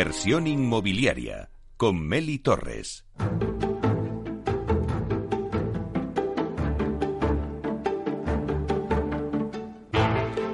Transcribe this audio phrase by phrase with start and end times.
[0.00, 3.04] Inversión inmobiliaria con Meli Torres.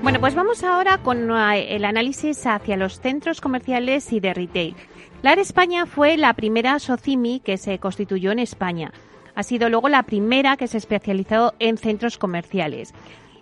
[0.02, 4.74] Bueno, pues vamos ahora con eh, el análisis hacia los centros comerciales y de retail.
[5.23, 8.90] LAR España fue la primera SOCIMI que se constituyó en España.
[9.37, 12.93] Ha sido luego la primera que se especializó en centros comerciales.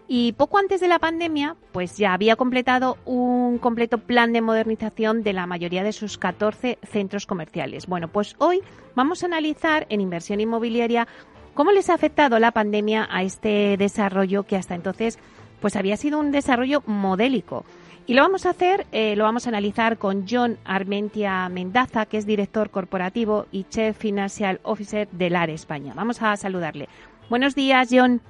[0.07, 5.23] Y poco antes de la pandemia, pues ya había completado un completo plan de modernización
[5.23, 7.87] de la mayoría de sus 14 centros comerciales.
[7.87, 8.61] Bueno, pues hoy
[8.95, 11.09] vamos a analizar en inversión inmobiliaria
[11.55, 15.19] cómo les ha afectado la pandemia a este desarrollo que hasta entonces
[15.61, 17.65] pues había sido un desarrollo modélico.
[18.07, 22.19] Y lo vamos a hacer, eh, lo vamos a analizar con John Armentia Mendaza, que
[22.19, 25.95] es director corporativo y Chief Financial Officer de LAR España.
[25.97, 26.91] Vamos a saludarle.
[27.31, 28.21] Buenos días, John.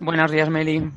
[0.00, 0.90] Buenos días, Meli.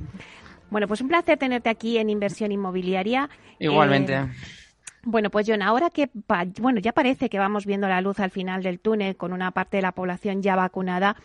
[0.70, 3.30] Bueno, pues un placer tenerte aquí en Inversión Inmobiliaria.
[3.60, 4.14] Igualmente.
[4.14, 4.28] Eh,
[5.04, 6.10] bueno, pues John, ahora que
[6.60, 9.78] bueno, ya parece que vamos viendo la luz al final del túnel con una parte
[9.78, 11.16] de la población ya vacunada,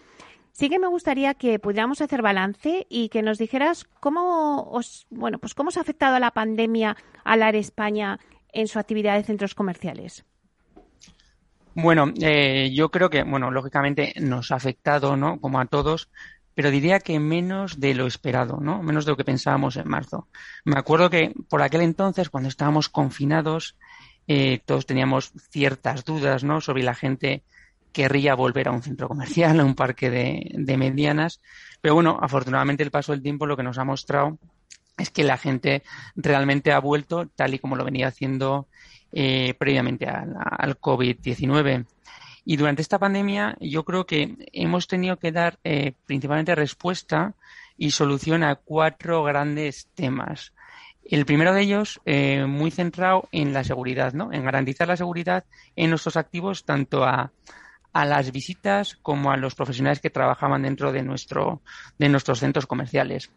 [0.52, 5.38] sí que me gustaría que pudiéramos hacer balance y que nos dijeras cómo os, bueno,
[5.38, 8.20] pues cómo os ha afectado la pandemia a la España
[8.52, 10.24] en su actividad de centros comerciales.
[11.74, 15.40] Bueno, eh, yo creo que, bueno, lógicamente nos ha afectado, ¿no?
[15.40, 16.10] Como a todos,
[16.54, 18.82] pero diría que menos de lo esperado, ¿no?
[18.82, 20.28] Menos de lo que pensábamos en marzo.
[20.64, 23.76] Me acuerdo que por aquel entonces, cuando estábamos confinados,
[24.28, 26.60] eh, todos teníamos ciertas dudas, ¿no?
[26.60, 27.42] Sobre la gente
[27.92, 31.40] querría volver a un centro comercial, a un parque de, medianas.
[31.80, 34.38] Pero bueno, afortunadamente el paso del tiempo lo que nos ha mostrado
[34.98, 35.82] es que la gente
[36.14, 38.68] realmente ha vuelto tal y como lo venía haciendo
[39.12, 41.86] eh, previamente al, al COVID-19.
[42.44, 47.34] Y durante esta pandemia yo creo que hemos tenido que dar eh, principalmente respuesta
[47.76, 50.52] y solución a cuatro grandes temas.
[51.04, 54.32] El primero de ellos, eh, muy centrado en la seguridad, ¿no?
[54.32, 55.44] En garantizar la seguridad
[55.74, 57.32] en nuestros activos, tanto a,
[57.92, 61.60] a las visitas como a los profesionales que trabajaban dentro de nuestro,
[61.98, 63.30] de nuestros centros comerciales.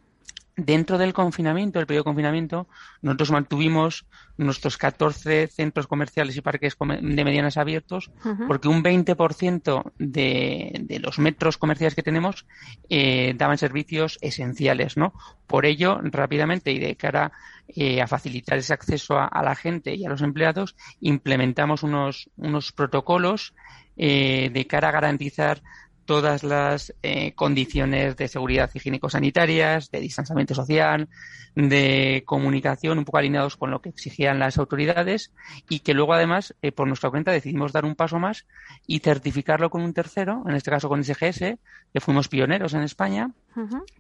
[0.57, 2.67] Dentro del confinamiento, el periodo de confinamiento,
[3.01, 4.05] nosotros mantuvimos
[4.37, 8.09] nuestros 14 centros comerciales y parques de medianas abiertos
[8.47, 12.45] porque un 20% de, de los metros comerciales que tenemos
[12.89, 15.13] eh, daban servicios esenciales, ¿no?
[15.45, 17.33] Por ello, rápidamente y de cara
[17.67, 22.29] eh, a facilitar ese acceso a, a, la gente y a los empleados, implementamos unos,
[22.37, 23.53] unos protocolos
[23.97, 25.61] eh, de cara a garantizar
[26.05, 31.09] todas las eh, condiciones de seguridad higiénico-sanitarias, de distanciamiento social,
[31.55, 35.31] de comunicación, un poco alineados con lo que exigían las autoridades
[35.69, 38.45] y que luego además, eh, por nuestra cuenta, decidimos dar un paso más
[38.85, 41.57] y certificarlo con un tercero, en este caso con SGS,
[41.93, 43.31] que fuimos pioneros en España,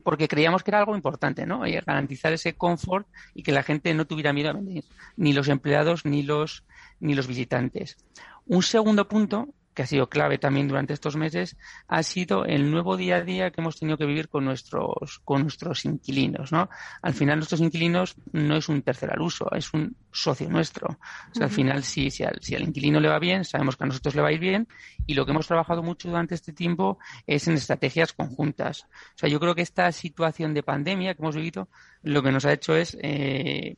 [0.03, 1.65] porque creíamos que era algo importante, ¿no?
[1.65, 4.83] Y garantizar ese confort y que la gente no tuviera miedo a venir,
[5.15, 6.65] ni los empleados ni los,
[6.99, 7.97] ni los visitantes.
[8.45, 12.95] Un segundo punto que ha sido clave también durante estos meses, ha sido el nuevo
[12.97, 16.69] día a día que hemos tenido que vivir con nuestros, con nuestros inquilinos, ¿no?
[17.01, 20.87] Al final nuestros inquilinos no es un tercer al uso, es un socio nuestro.
[20.87, 23.83] O sea, al final si, si, al, si al inquilino le va bien, sabemos que
[23.83, 24.67] a nosotros le va a ir bien
[25.05, 26.97] y lo que hemos trabajado mucho durante este tiempo
[27.27, 28.87] es en estrategias conjuntas.
[29.15, 31.67] O sea, yo creo que esta situación de pandemia que hemos vivido
[32.01, 33.75] lo que nos ha hecho es eh,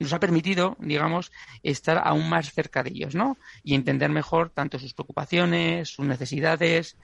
[0.00, 1.30] nos ha permitido, digamos,
[1.62, 3.36] estar aún más cerca de ellos, ¿no?
[3.62, 6.96] Y entender mejor tanto sus preocupaciones, sus necesidades,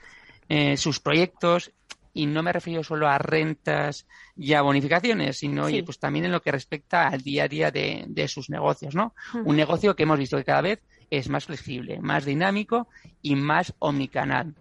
[0.48, 1.72] eh, sus proyectos.
[2.14, 6.40] Y no me refiero solo a rentas y a bonificaciones, sino pues también en lo
[6.40, 9.14] que respecta al día a día de, de sus negocios, ¿no?
[9.44, 10.80] Un negocio que hemos visto que cada vez
[11.10, 12.88] es más flexible, más dinámico
[13.20, 14.54] y más omnicanal.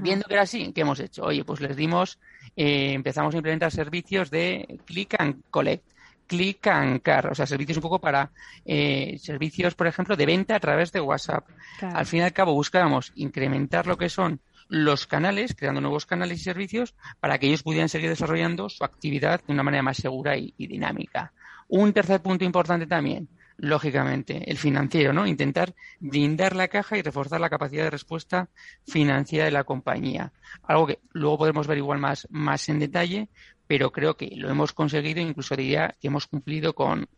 [0.00, 1.24] Viendo que era así, ¿qué hemos hecho?
[1.24, 2.20] Oye, pues les dimos,
[2.54, 5.84] eh, empezamos a implementar servicios de click and collect
[6.32, 8.30] Click and Car, o sea, servicios un poco para
[8.64, 11.46] eh, servicios, por ejemplo, de venta a través de WhatsApp.
[11.82, 14.40] Al fin y al cabo, buscábamos incrementar lo que son
[14.70, 19.42] los canales, creando nuevos canales y servicios para que ellos pudieran seguir desarrollando su actividad
[19.46, 21.34] de una manera más segura y, y dinámica.
[21.68, 25.26] Un tercer punto importante también, lógicamente, el financiero, ¿no?
[25.26, 28.48] Intentar blindar la caja y reforzar la capacidad de respuesta
[28.86, 30.32] financiera de la compañía.
[30.62, 33.28] Algo que luego podemos ver igual más, más en detalle,
[33.66, 37.08] pero creo que lo hemos conseguido, incluso diría que hemos cumplido con,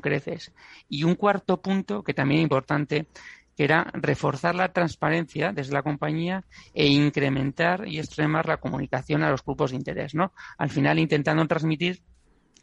[0.00, 0.52] creces.
[0.88, 3.06] Y un cuarto punto, que también es importante,
[3.56, 9.30] que era reforzar la transparencia desde la compañía e incrementar y extremar la comunicación a
[9.30, 10.32] los grupos de interés, ¿no?
[10.56, 12.00] Al final intentando transmitir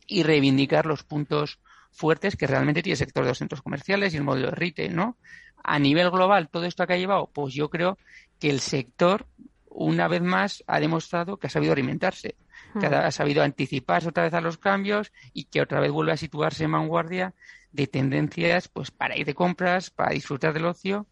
[0.08, 1.60] y reivindicar los puntos
[1.92, 4.96] fuertes que realmente tiene el sector de los centros comerciales y el modelo de retail,
[4.96, 5.18] ¿no?
[5.64, 7.98] A nivel global, todo esto que ha llevado, pues yo creo
[8.40, 9.28] que el sector,
[9.70, 12.36] una vez más, ha demostrado que ha sabido alimentarse,
[12.80, 13.12] que ha hmm.
[13.12, 16.72] sabido anticiparse otra vez a los cambios y que otra vez vuelve a situarse en
[16.72, 17.34] vanguardia
[17.72, 21.08] de tendencias pues para ir de compras, para disfrutar del ocio,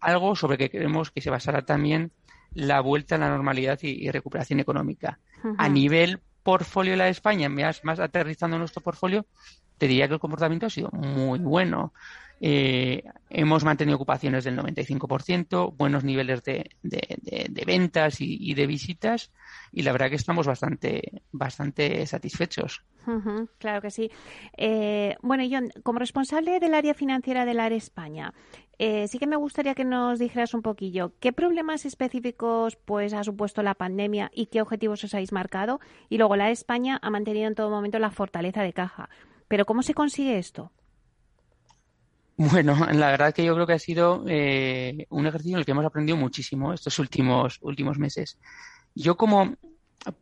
[0.00, 2.12] algo sobre que queremos que se basara también
[2.52, 5.18] la vuelta a la normalidad y, recuperación económica.
[5.58, 9.26] A nivel portfolio de la de España, más, más aterrizando en nuestro portfolio,
[9.78, 11.92] te diría que el comportamiento ha sido muy bueno.
[12.38, 19.32] Eh, hemos mantenido ocupaciones del 95%, buenos niveles de, de, ventas y, de visitas
[19.72, 22.82] y la verdad que estamos bastante, bastante satisfechos.
[23.58, 24.10] claro que sí.
[24.56, 28.34] Eh, bueno, John, como responsable del área financiera del área España,
[28.78, 33.24] eh, sí que me gustaría que nos dijeras un poquillo qué problemas específicos pues ha
[33.24, 35.80] supuesto la pandemia y qué objetivos os habéis marcado.
[36.10, 39.08] Y luego la España ha mantenido en todo momento la fortaleza de caja.
[39.48, 40.72] Pero ¿cómo se consigue esto?
[42.36, 45.72] Bueno, la verdad que yo creo que ha sido eh, un ejercicio en el que
[45.72, 48.38] hemos aprendido muchísimo estos últimos, últimos meses.
[48.94, 49.54] Yo como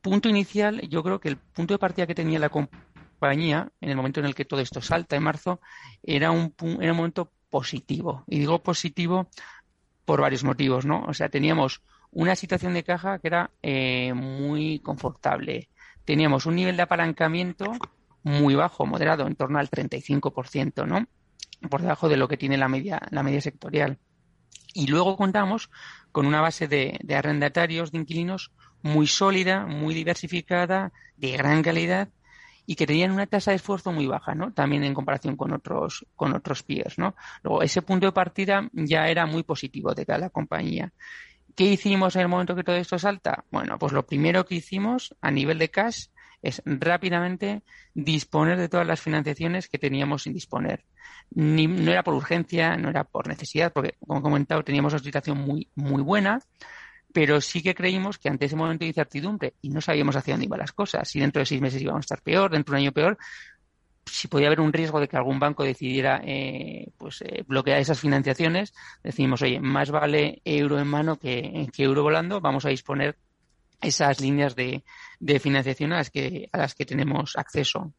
[0.01, 3.97] punto inicial, yo creo que el punto de partida que tenía la compañía en el
[3.97, 5.61] momento en el que todo esto salta en marzo
[6.03, 8.25] era un, era un momento positivo.
[8.27, 9.29] Y digo positivo
[10.05, 11.05] por varios motivos, ¿no?
[11.05, 15.69] O sea, teníamos una situación de caja que era eh, muy confortable.
[16.05, 17.73] Teníamos un nivel de apalancamiento
[18.25, 21.07] muy bajo, moderado, en torno al 35%, ¿no?
[21.69, 23.99] por debajo de lo que tiene la media, la media sectorial.
[24.73, 25.71] Y luego contamos
[26.13, 32.09] con una base de, arrendatarios, de inquilinos muy sólida, muy diversificada, de gran calidad
[32.67, 34.53] y que tenían una tasa de esfuerzo muy baja, ¿no?
[34.53, 37.15] También en comparación con otros, con otros peers, ¿no?
[37.43, 40.93] Luego, ese punto de partida ya era muy positivo de cada compañía.
[41.55, 43.45] ¿Qué hicimos en el momento que todo esto salta?
[43.51, 46.07] Bueno, pues lo primero que hicimos a nivel de cash
[46.45, 47.63] es rápidamente
[47.95, 50.85] disponer de todas las financiaciones que teníamos sin disponer.
[51.31, 55.39] no era por urgencia, no era por necesidad, porque, como he comentado, teníamos una situación
[55.39, 56.41] muy, muy buena,
[57.15, 60.47] pero sí que creímos que ante ese momento de incertidumbre y no sabíamos hacia dónde
[60.47, 62.85] iban las cosas, si dentro de seis meses íbamos a estar peor, dentro de un
[62.85, 63.17] año peor,
[64.05, 68.01] si podía haber un riesgo de que algún banco decidiera eh, pues eh, bloquear esas
[68.01, 73.17] financiaciones, decimos, oye, más vale euro en mano que, que euro volando, vamos a disponer
[73.85, 74.83] esas líneas de,
[75.41, 77.93] financiación a las, que, a las que tenemos acceso.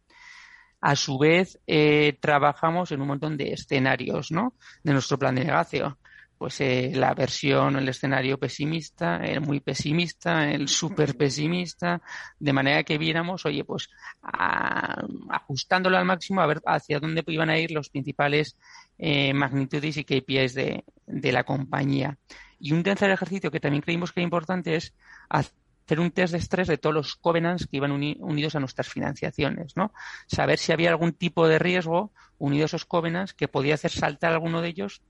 [0.81, 4.53] A su vez, eh, trabajamos en un montón de escenarios ¿no?
[4.83, 5.97] de nuestro plan de negocio.
[6.37, 12.01] Pues eh, la versión, el escenario pesimista, el muy pesimista, el súper pesimista,
[12.37, 13.89] de manera que viéramos, oye, pues
[14.21, 18.57] ajustándolo al máximo a ver hacia dónde iban a ir los principales
[18.97, 22.17] eh, magnitudes y KPIs de, de la compañía.
[22.59, 24.93] Y un tercer ejercicio que también creímos que era importante es
[25.29, 25.53] hacer
[25.99, 29.93] un test de estrés de todos los covenants que iban unidos a nuestras financiaciones, ¿no?
[30.27, 34.33] Saber si había algún tipo de riesgo unido a esos covenants que podía hacer saltar
[34.33, 35.01] alguno de ellos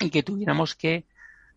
[0.00, 1.06] y que tuviéramos que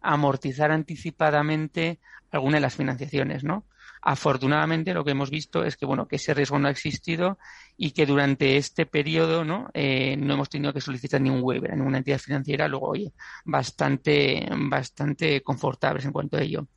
[0.01, 1.99] amortizar anticipadamente
[2.31, 3.65] alguna de las financiaciones, ¿no?
[4.07, 7.39] Afortunadamente lo que hemos visto es que bueno que ese riesgo no ha existido
[7.75, 11.75] y que durante este periodo no eh, no hemos tenido que solicitar ningún waiver a
[11.75, 12.67] ninguna entidad financiera.
[12.67, 13.13] Luego oye
[13.45, 16.67] bastante bastante confortables en cuanto a ello.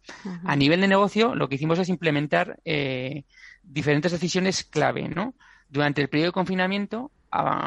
[0.42, 3.25] A nivel de negocio lo que hicimos es implementar eh,
[3.62, 5.35] diferentes decisiones clave no
[5.68, 7.12] durante el periodo de confinamiento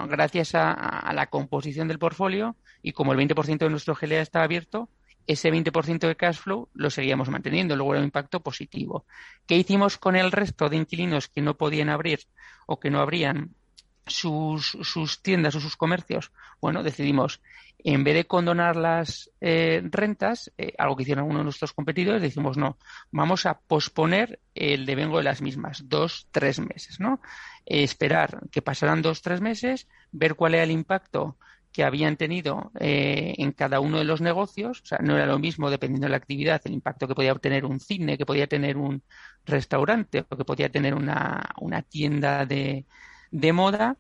[0.09, 4.41] gracias a, a, la composición del portfolio y como el 20% de nuestro GLA está
[4.41, 4.89] abierto
[5.31, 9.05] ese 20% de cash flow lo seguíamos manteniendo, luego era un impacto positivo.
[9.45, 12.19] ¿Qué hicimos con el resto de inquilinos que no podían abrir
[12.65, 13.55] o que no abrían
[14.05, 16.31] sus, sus tiendas o sus comercios?
[16.59, 17.41] Bueno, decidimos,
[17.79, 22.21] en vez de condonar las eh, rentas, eh, algo que hicieron algunos de nuestros competidores,
[22.21, 22.77] decimos no,
[23.11, 27.21] vamos a posponer el devengo de las mismas, dos, tres meses, ¿no?
[27.65, 31.37] esperar que pasaran dos, tres meses, ver cuál era el impacto
[31.71, 34.81] que habían tenido eh, en cada uno de los negocios.
[34.81, 37.65] O sea, no era lo mismo, dependiendo de la actividad, el impacto que podía obtener
[37.65, 39.03] un cine, que podía tener un
[39.45, 41.41] restaurante o que podía tener una,
[41.89, 42.85] tienda de,
[43.53, 43.97] moda.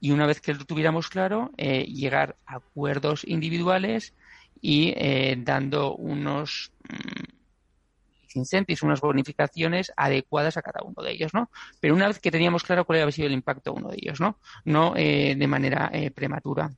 [0.00, 4.14] Y una vez que lo tuviéramos claro, eh, llegar a acuerdos individuales
[4.60, 11.50] y eh, dando unos mm, incentives, unas bonificaciones adecuadas a cada uno de ellos, ¿no?
[11.78, 14.20] Pero una vez que teníamos claro cuál había sido el impacto de uno de ellos,
[14.20, 14.40] ¿no?
[14.64, 16.72] No de manera prematura.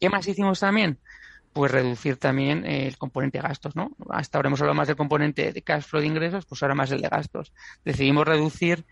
[0.00, 0.98] ¿Qué más hicimos también?
[1.52, 3.94] pues reducir también el componente de gastos, ¿no?
[4.08, 6.90] Hasta ahora hemos hablado más del componente de cash flow de ingresos, pues ahora más
[6.90, 7.52] el de gastos.
[7.84, 8.86] Decidimos reducir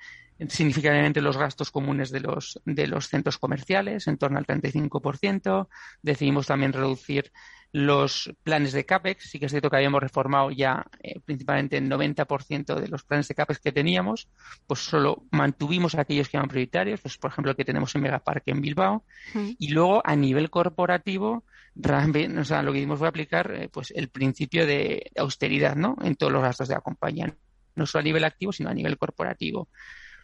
[0.49, 5.69] significativamente los gastos comunes de los, de los centros comerciales, en torno al 35%.
[6.03, 7.33] Decidimos también reducir
[7.73, 9.31] los planes de CAPEX.
[9.31, 13.29] Sí que es cierto que habíamos reformado ya eh, principalmente el 90% de los planes
[13.29, 14.29] de CAPEX que teníamos,
[14.67, 18.43] pues solo mantuvimos aquellos que eran prioritarios, pues por ejemplo el que tenemos en Megapark
[18.47, 19.05] en Bilbao.
[19.35, 21.45] Y luego a nivel corporativo,
[21.77, 25.97] o sea, lo que dimos fue aplicar eh, pues el principio de austeridad ¿no?
[26.03, 27.35] en todos los gastos de la compañía,
[27.77, 29.69] no solo a nivel activo, sino a nivel corporativo.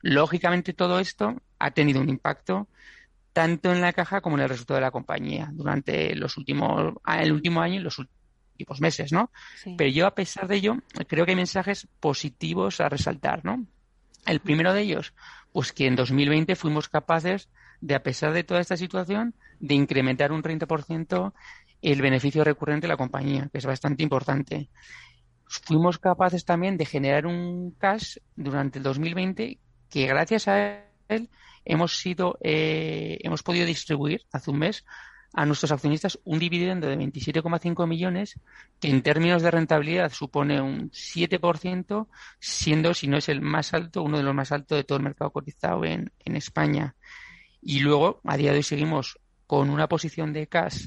[0.02, 2.68] Lógicamente todo esto ha tenido un impacto
[3.36, 7.32] tanto en la caja como en el resultado de la compañía durante los últimos, el
[7.32, 9.30] último año y los últimos meses, ¿no?
[9.76, 10.76] Pero yo, a pesar de ello,
[11.06, 13.66] creo que hay mensajes positivos a resaltar, ¿no?
[14.24, 15.12] El primero de ellos,
[15.52, 17.50] pues que en 2020 fuimos capaces
[17.82, 21.34] de, a pesar de toda esta situación, de incrementar un 30%
[21.82, 24.70] el beneficio recurrente de la compañía, que es bastante importante.
[25.44, 29.58] Fuimos capaces también de generar un cash durante el 2020
[29.90, 31.28] que gracias a él
[31.66, 34.84] hemos sido, eh, hemos podido distribuir hace un mes
[35.34, 38.40] a nuestros accionistas un dividendo de 27,5 millones,
[38.80, 42.08] que en términos de rentabilidad supone un 7%,
[42.38, 45.04] siendo, si no es el más alto, uno de los más altos de todo el
[45.04, 46.94] mercado cotizado en, España.
[47.60, 50.86] Y luego, a día de hoy, seguimos con una posición de cash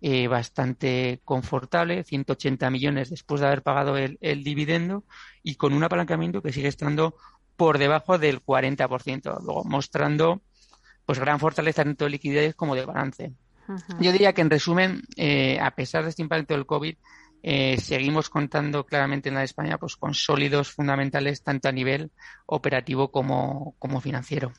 [0.00, 5.04] eh, bastante confortable, 180 millones después de haber pagado el dividendo
[5.42, 7.16] y con un apalancamiento que sigue estando
[7.58, 10.40] por debajo del 40%, luego mostrando
[11.04, 13.32] pues gran fortaleza tanto de liquidez como de balance.
[13.98, 16.94] Yo diría que en resumen, eh, a pesar de este impacto del COVID,
[17.42, 22.12] eh, seguimos contando claramente en la de España pues con sólidos fundamentales tanto a nivel
[22.46, 24.52] operativo como, como financiero.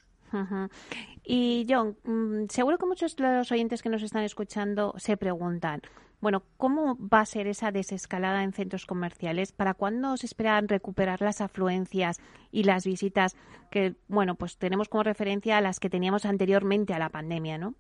[1.24, 5.82] Y John, mm, seguro que muchos de los oyentes que nos están escuchando se preguntan,
[6.22, 9.52] bueno, ¿cómo va a ser esa desescalada en centros comerciales?
[9.52, 12.20] ¿Para cuándo se esperan recuperar las afluencias
[12.52, 13.36] y las visitas
[13.72, 17.76] que, bueno, pues tenemos como referencia a las que teníamos anteriormente a la pandemia, ¿no?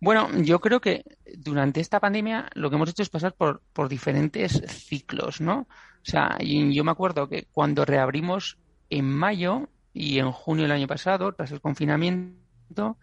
[0.00, 1.04] Bueno, yo creo que
[1.36, 5.60] durante esta pandemia lo que hemos hecho es pasar por, por diferentes ciclos, ¿no?
[5.60, 8.58] O sea, yo me acuerdo que cuando reabrimos
[8.90, 12.98] en mayo y en junio del año pasado, tras el confinamiento,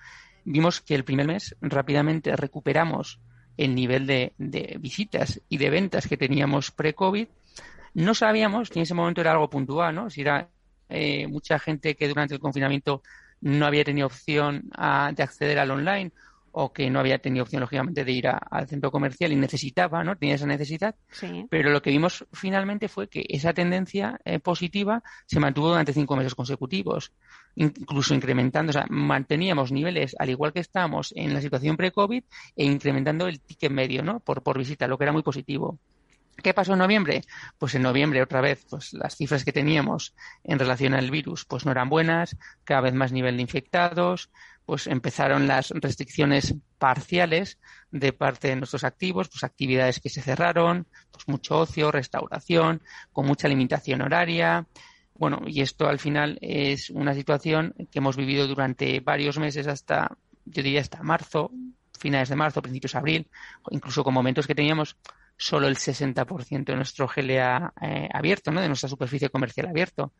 [0.51, 3.19] vimos que el primer mes rápidamente recuperamos
[3.55, 4.33] el nivel de,
[4.79, 7.27] visitas y de ventas que teníamos pre-COVID.
[7.93, 10.09] No sabíamos que en ese momento era algo puntual, ¿no?
[10.09, 10.49] Si era
[10.87, 13.03] eh, mucha gente que durante el confinamiento
[13.41, 16.11] no había tenido opción de acceder al online
[16.51, 20.15] o que no había tenido opción, lógicamente, de ir al centro comercial y necesitaba, ¿no?
[20.15, 20.95] Tenía esa necesidad.
[21.49, 26.15] Pero lo que vimos finalmente fue que esa tendencia eh, positiva se mantuvo durante cinco
[26.15, 27.13] meses consecutivos,
[27.55, 32.23] incluso incrementando, o sea, manteníamos niveles al igual que estábamos en la situación pre-COVID
[32.55, 34.19] e incrementando el ticket medio, ¿no?
[34.19, 35.79] Por, por visita, lo que era muy positivo.
[36.41, 37.21] ¿Qué pasó en noviembre?
[37.57, 41.65] Pues en noviembre otra vez, pues las cifras que teníamos en relación al virus, pues
[41.65, 44.29] no eran buenas, cada vez más nivel de infectados,
[44.65, 47.59] pues empezaron las restricciones parciales
[47.91, 53.25] de parte de nuestros activos, pues actividades que se cerraron, pues mucho ocio, restauración, con
[53.25, 54.67] mucha limitación horaria.
[55.19, 60.15] Bueno, y esto al final es una situación que hemos vivido durante varios meses hasta,
[60.45, 61.51] yo diría hasta marzo,
[61.99, 63.27] finales de marzo, principios de abril,
[63.69, 64.95] incluso con momentos que teníamos
[65.35, 68.61] solo el 60% de nuestro GLA eh, abierto, ¿no?
[68.61, 70.13] de nuestra superficie comercial abierto.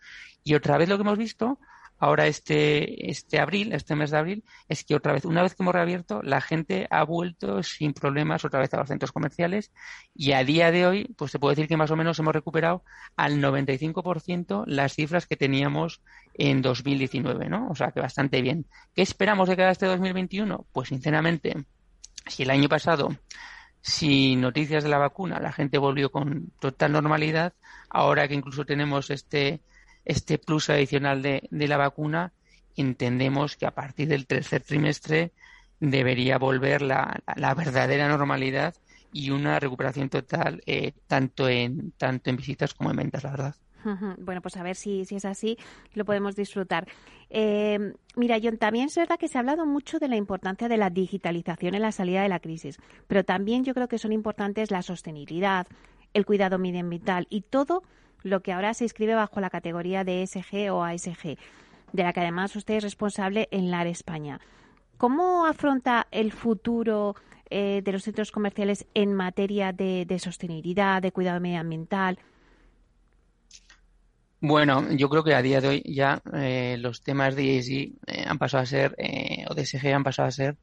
[0.43, 1.59] Y otra vez lo que hemos visto
[1.99, 5.63] ahora este, este abril, este mes de abril, es que otra vez, una vez que
[5.63, 9.71] hemos reabierto, la gente ha vuelto sin problemas otra vez a los centros comerciales
[10.15, 12.83] y a día de hoy, pues se puede decir que más o menos hemos recuperado
[13.15, 16.01] al 95% las cifras que teníamos
[16.33, 17.69] en 2019, ¿no?
[17.69, 18.65] O sea que bastante bien.
[18.95, 20.65] ¿Qué esperamos de cada este 2021?
[20.71, 21.55] Pues sinceramente,
[22.27, 23.09] si el año pasado
[23.81, 27.53] sin noticias de la vacuna la gente volvió con total normalidad,
[27.89, 29.61] ahora que incluso tenemos este
[30.05, 32.31] este plus adicional de, la vacuna,
[32.75, 35.31] entendemos que a partir del tercer trimestre
[35.79, 37.21] debería volver la,
[37.55, 38.75] verdadera normalidad
[39.11, 43.55] y una recuperación total eh, tanto en tanto en visitas como en ventas, la verdad.
[44.17, 45.57] Bueno, pues a ver si, si es así,
[45.93, 46.87] lo podemos disfrutar.
[47.29, 50.77] Eh, mira, John, también es verdad que se ha hablado mucho de la importancia de
[50.77, 52.77] la digitalización en la salida de la crisis,
[53.07, 55.67] pero también yo creo que son importantes la sostenibilidad,
[56.13, 57.83] el cuidado medioambiental y todo
[58.23, 61.37] lo que ahora se inscribe bajo la categoría de ESG o ASG,
[61.93, 64.39] de la que además usted es responsable en LAR España.
[64.97, 67.15] ¿Cómo afronta el futuro
[67.49, 72.19] eh, de los centros comerciales en materia de, sostenibilidad, de cuidado medioambiental?
[74.41, 77.71] Bueno, yo creo que a día de hoy ya eh, los temas de ESG
[78.07, 78.95] eh, han pasado a ser,
[79.49, 80.57] o de ESG han pasado a ser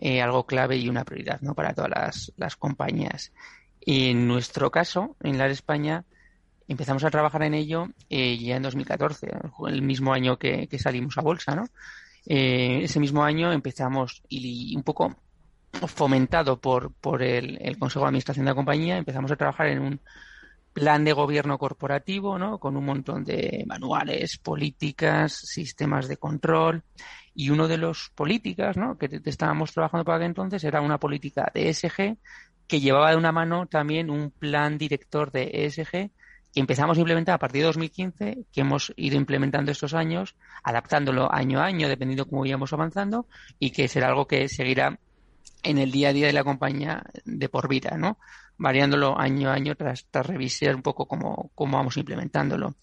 [0.00, 1.54] eh, algo clave y una prioridad ¿no?
[1.54, 3.32] para todas las, las compañías.
[3.80, 6.04] En nuestro caso, en la España,
[6.68, 9.28] empezamos a trabajar en ello eh, ya en 2014,
[9.68, 11.64] el mismo año que, salimos a bolsa, ¿no?
[12.26, 15.16] Eh, ese mismo año empezamos y, un poco
[15.72, 19.80] fomentado por, por el, el, Consejo de Administración de la compañía, empezamos a trabajar en
[19.80, 20.00] un
[20.72, 22.58] plan de gobierno corporativo, ¿no?
[22.58, 26.84] Con un montón de manuales, políticas, sistemas de control.
[27.34, 28.98] Y uno de los políticas, ¿no?
[28.98, 32.18] Que estábamos trabajando para aquel entonces era una política de ESG
[32.66, 36.10] que llevaba de una mano también un plan director de ESG
[36.58, 40.34] que empezamos a implementar a partir de 2015, que hemos ido implementando estos años,
[40.64, 43.28] adaptándolo año a año, dependiendo cómo íbamos avanzando,
[43.60, 44.98] y que será algo que seguirá
[45.62, 48.18] en el día a día de la compañía de por vida, ¿no?
[48.56, 52.74] Variándolo año a año tras, tras revisar un poco cómo, cómo vamos implementándolo.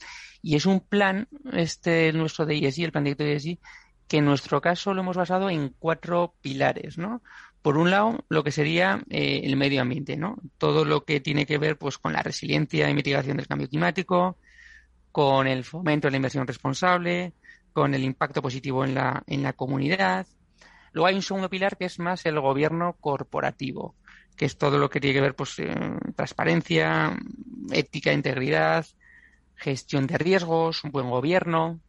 [0.42, 3.60] Y es un plan, este nuestro de ESG, el plan director de ESG,
[4.08, 7.22] que en nuestro caso lo hemos basado en cuatro pilares, ¿no?
[7.66, 10.38] Por un lado, lo que sería eh, el medio ambiente, ¿no?
[10.60, 14.38] Todo lo que tiene que ver pues con la resiliencia y mitigación del cambio climático,
[15.12, 17.34] con el fomento de la inversión responsable,
[17.74, 20.28] con el impacto positivo en la, en la comunidad.
[20.92, 23.96] Luego hay un segundo pilar que es más el gobierno corporativo,
[24.38, 25.74] que es todo lo que tiene que ver pues eh,
[26.16, 27.18] transparencia,
[27.72, 28.86] ética, integridad,
[29.56, 31.80] gestión de riesgos, un buen gobierno,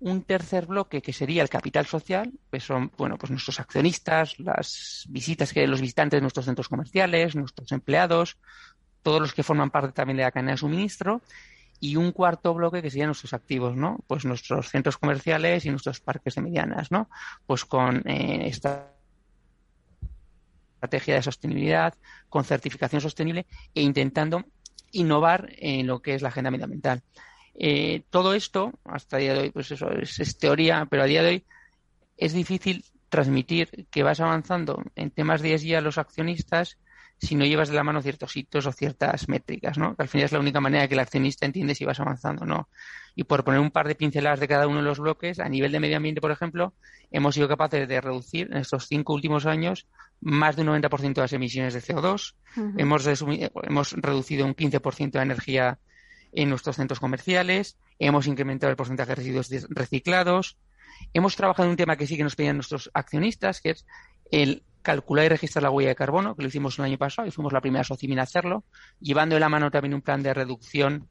[0.00, 5.06] un tercer bloque que sería el capital social, que son bueno, pues nuestros accionistas, las
[5.08, 8.38] visitas que los visitantes de nuestros centros comerciales, nuestros empleados,
[9.02, 11.22] todos los que forman parte también de la cadena de suministro,
[11.80, 13.98] y un cuarto bloque que serían nuestros activos, ¿no?
[14.06, 17.08] Pues nuestros centros comerciales y nuestros parques de medianas, ¿no?
[17.46, 18.92] Pues con eh, esta
[20.74, 21.94] estrategia de sostenibilidad,
[22.28, 24.44] con certificación sostenible e intentando
[24.92, 27.02] innovar en lo que es la agenda medioambiental.
[27.54, 31.22] Eh, todo esto, hasta el día de hoy, pues eso es, teoría, pero a día
[31.22, 31.44] de hoy
[32.16, 36.78] es difícil transmitir que vas avanzando en temas de ESG a los accionistas
[37.18, 39.94] si no llevas de la mano ciertos hitos o ciertas métricas, ¿no?
[39.94, 42.46] Que al final es la única manera que el accionista entiende si vas avanzando o
[42.46, 42.68] no.
[43.14, 45.70] Y por poner un par de pinceladas de cada uno de los bloques, a nivel
[45.72, 46.72] de medio ambiente, por ejemplo,
[47.10, 49.86] hemos sido capaces de reducir en estos cinco últimos años
[50.20, 52.34] más de un 90% de las emisiones de CO2.
[52.78, 55.78] hemos, hemos reducido un 15% de energía
[56.32, 60.56] en nuestros centros comerciales, hemos incrementado el porcentaje de residuos reciclados,
[61.12, 63.86] hemos trabajado en un tema que sí que nos pedían nuestros accionistas, que es
[64.30, 67.30] el calcular y registrar la huella de carbono, que lo hicimos el año pasado y
[67.30, 68.64] fuimos la primera sociedad en hacerlo,
[69.00, 71.08] llevando de la mano también un plan de reducción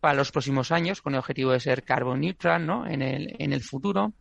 [0.00, 2.86] para los próximos años con el objetivo de ser carbon neutral ¿no?
[2.86, 4.12] en, el, en el futuro.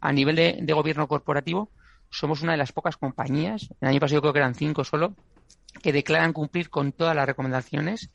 [0.00, 1.70] A nivel de, de gobierno corporativo,
[2.10, 5.16] somos una de las pocas compañías, el año pasado creo que eran cinco solo,
[5.82, 8.10] que declaran cumplir con todas las recomendaciones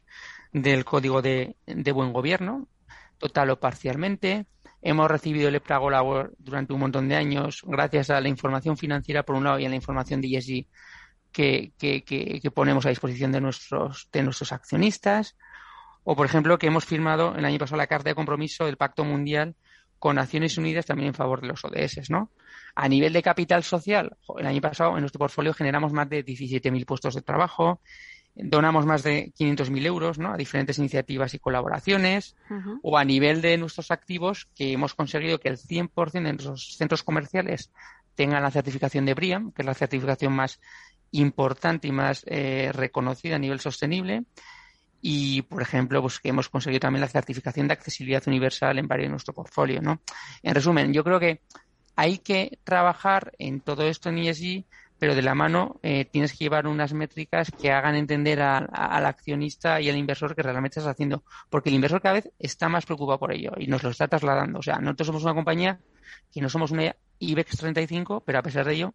[0.51, 1.55] del Código de,
[1.93, 2.67] Buen Gobierno,
[3.17, 4.45] total o parcialmente.
[4.81, 9.23] Hemos recibido el EPRAGO Labor durante un montón de años gracias a la información financiera,
[9.23, 10.67] por un lado, y a la información de ESG
[11.31, 15.35] que, que, que, ponemos a disposición de nuestros, de nuestros accionistas.
[16.03, 19.03] O, por ejemplo, que hemos firmado el año pasado la Carta de Compromiso del Pacto
[19.03, 19.55] Mundial
[19.99, 22.31] con Naciones Unidas también en favor de los ODS, ¿no?
[22.73, 26.85] A nivel de capital social, el año pasado en nuestro portfolio generamos más de 17.000
[26.85, 27.81] puestos de trabajo,
[28.43, 30.33] donamos más de 500.000 euros ¿no?
[30.33, 32.35] a diferentes iniciativas y colaboraciones,
[32.81, 37.03] o a nivel de nuestros activos, que hemos conseguido que el 100% de nuestros centros
[37.03, 37.71] comerciales
[38.15, 40.59] tengan la certificación de BRIAM, que es la certificación más
[41.11, 44.23] importante y más eh, reconocida a nivel sostenible.
[45.01, 49.07] Y, por ejemplo, pues que hemos conseguido también la certificación de accesibilidad universal en varios
[49.07, 50.01] de nuestro portfolio, ¿no?
[50.43, 51.41] En resumen, yo creo que
[51.95, 54.65] hay que trabajar en todo esto en ESG
[54.99, 59.81] pero de la mano eh, tienes que llevar unas métricas que hagan entender al accionista
[59.81, 63.17] y al inversor que realmente estás haciendo, porque el inversor cada vez está más preocupado
[63.17, 64.59] por ello y nos lo está trasladando.
[64.59, 65.79] O sea, nosotros somos una compañía
[66.31, 68.93] que no somos una IBEX 35, pero a pesar de ello,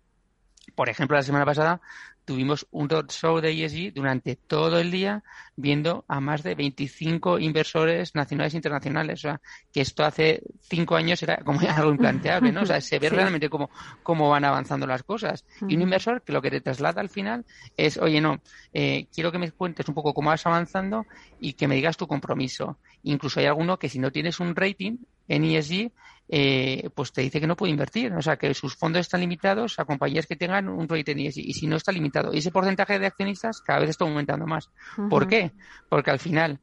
[0.75, 1.81] por ejemplo, la semana pasada
[2.25, 5.23] tuvimos un roadshow de ESG durante todo el día
[5.57, 9.21] viendo a más de 25 inversores nacionales e internacionales.
[9.21, 9.41] O sea,
[9.73, 12.63] que esto hace cinco años era como algo implanteable, ¿no?
[12.63, 13.71] O sea, se ve realmente cómo,
[14.03, 15.45] cómo van avanzando las cosas.
[15.69, 17.45] Y un inversor que lo que te traslada al final
[17.77, 18.41] es, oye, no,
[18.73, 21.07] eh, quiero que me cuentes un poco cómo vas avanzando
[21.41, 22.79] y que me digas tu compromiso.
[23.03, 24.97] Incluso hay alguno que si no tienes un rating
[25.29, 25.91] en ESG,
[26.29, 28.13] eh, pues te dice que no puede invertir.
[28.13, 31.39] O sea, que sus fondos están limitados a compañías que tengan un rating ESG.
[31.39, 34.71] Y si no está limitado, y ese porcentaje de accionistas cada vez está aumentando más.
[35.11, 35.53] ¿Por qué?
[35.89, 36.61] Porque al final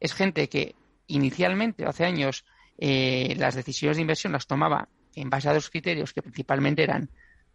[0.00, 0.74] es gente que
[1.06, 2.44] inicialmente, hace años,
[2.78, 7.08] eh, las decisiones de inversión las tomaba en base a dos criterios que principalmente eran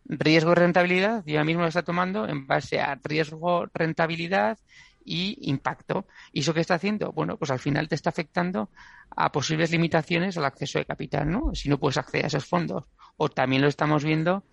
[0.06, 4.58] riesgo y rentabilidad, y ahora mismo lo está tomando en base a riesgo, rentabilidad
[5.06, 6.06] y impacto.
[6.32, 7.12] ¿Y eso qué está haciendo?
[7.12, 8.70] Bueno, pues al final te está afectando
[9.16, 11.54] a posibles limitaciones al acceso de capital, ¿no?
[11.54, 12.86] Si no puedes acceder a esos fondos.
[13.18, 14.44] O también lo estamos viendo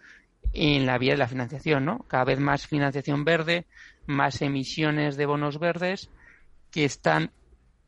[0.52, 2.00] en la vía de la financiación, ¿no?
[2.08, 3.66] Cada vez más financiación verde,
[4.06, 6.10] más emisiones de bonos verdes
[6.70, 7.32] que están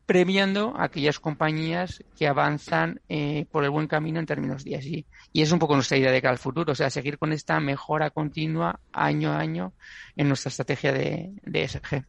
[0.05, 5.05] premiando a aquellas compañías que avanzan eh, por el buen camino en términos de así.
[5.31, 7.59] Y es un poco nuestra idea de cara al futuro, o sea, seguir con esta
[7.59, 9.73] mejora continua año a año
[10.17, 12.05] en nuestra estrategia de, de ESG.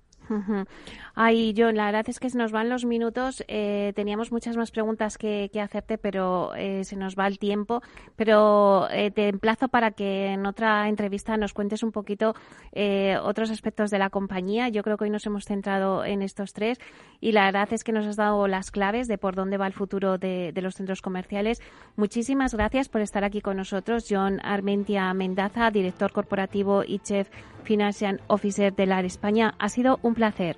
[1.15, 3.45] Ay, John, la verdad es que se nos van los minutos.
[3.49, 7.83] Eh, teníamos muchas más preguntas que, hacerte, pero eh, se nos va el tiempo.
[8.17, 12.35] Pero eh, te emplazo para que en otra entrevista nos cuentes un poquito
[13.23, 14.69] otros aspectos de la compañía.
[14.69, 16.79] Yo creo que hoy nos hemos centrado en estos tres
[17.21, 19.73] y la verdad es que nos has dado las claves de por dónde va el
[19.73, 21.61] futuro de, de los centros comerciales.
[21.97, 27.29] Muchísimas gracias por estar aquí con nosotros, John Armentia Mendaza, director corporativo y chef
[27.63, 29.55] Financial Officer de LAR España.
[29.59, 30.57] Ha sido un placer.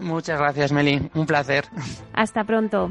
[0.00, 1.10] Muchas gracias, Meli.
[1.14, 1.64] Un placer.
[2.12, 2.90] Hasta pronto.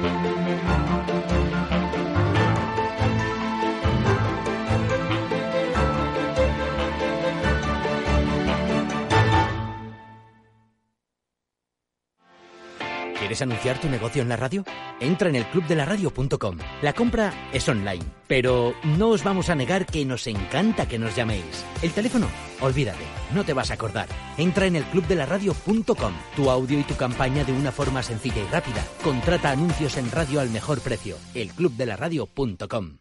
[13.41, 14.63] ¿Quieres anunciar tu negocio en la radio?
[14.99, 16.57] Entra en el clubdelaradio.com.
[16.83, 21.15] La compra es online, pero no os vamos a negar que nos encanta que nos
[21.15, 21.65] llaméis.
[21.81, 22.27] El teléfono,
[22.59, 24.07] olvídate, no te vas a acordar.
[24.37, 26.13] Entra en el clubdelaradio.com.
[26.35, 28.85] Tu audio y tu campaña de una forma sencilla y rápida.
[29.03, 31.17] Contrata anuncios en radio al mejor precio.
[31.33, 32.97] elclubdelaradio.com.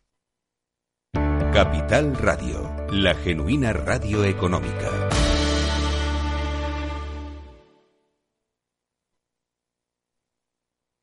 [1.52, 5.09] Capital Radio, la genuina radio económica.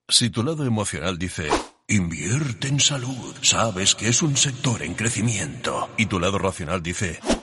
[0.10, 1.50] Si tu lado emocional dice,
[1.90, 7.20] invierte en salud, sabes que es un sector en crecimiento, y tu lado racional dice,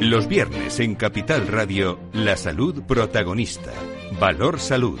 [0.00, 3.72] Los viernes en Capital Radio, la salud protagonista.
[4.20, 5.00] Valor Salud.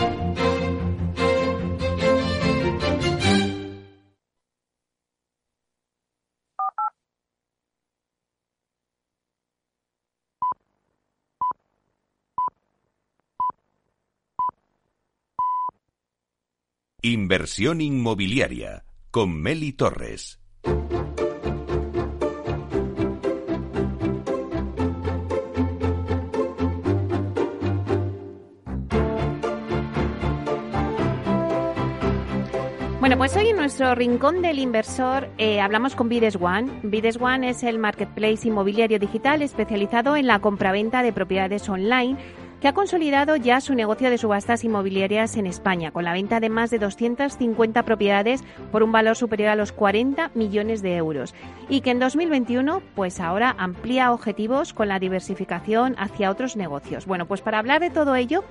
[17.03, 20.39] Inversión inmobiliaria con Meli Torres.
[32.99, 36.81] Bueno, pues hoy en nuestro rincón del inversor eh, hablamos con Bides One.
[36.83, 42.19] Bides One es el marketplace inmobiliario digital especializado en la compraventa de propiedades online
[42.61, 46.49] que ha consolidado ya su negocio de subastas inmobiliarias en España, con la venta de
[46.49, 51.33] más de 250 propiedades por un valor superior a los 40 millones de euros.
[51.69, 57.07] Y que en 2021, pues ahora amplía objetivos con la diversificación hacia otros negocios.
[57.07, 58.43] Bueno, pues para hablar de todo ello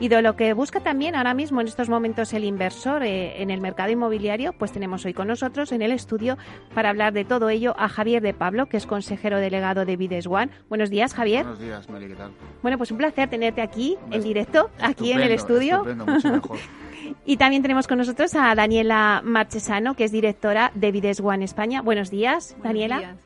[0.00, 3.50] y de lo que busca también ahora mismo en estos momentos el inversor eh, en
[3.50, 6.38] el mercado inmobiliario, pues tenemos hoy con nosotros en el estudio
[6.74, 10.26] para hablar de todo ello a Javier de Pablo, que es consejero delegado de Vides
[10.26, 10.50] One.
[10.70, 11.42] Buenos días, Javier.
[11.42, 12.30] Buenos días, Meli, ¿qué tal?
[12.62, 15.84] Bueno, pues un placer tenerte aquí en directo, aquí en el estudio.
[15.84, 16.58] mucho mejor.
[17.26, 21.82] y también tenemos con nosotros a Daniela Marchesano, que es directora de Vides One España.
[21.82, 23.16] Buenos días, Daniela.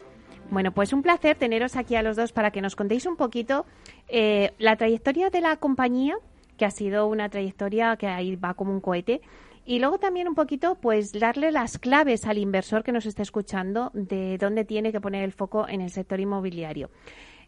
[0.50, 3.64] Bueno, pues un placer teneros aquí a los dos para que nos contéis un poquito
[4.08, 6.16] eh, la trayectoria de la compañía,
[6.58, 9.22] que ha sido una trayectoria que ahí va como un cohete.
[9.64, 13.90] Y luego también un poquito, pues darle las claves al inversor que nos está escuchando
[13.94, 16.90] de dónde tiene que poner el foco en el sector inmobiliario.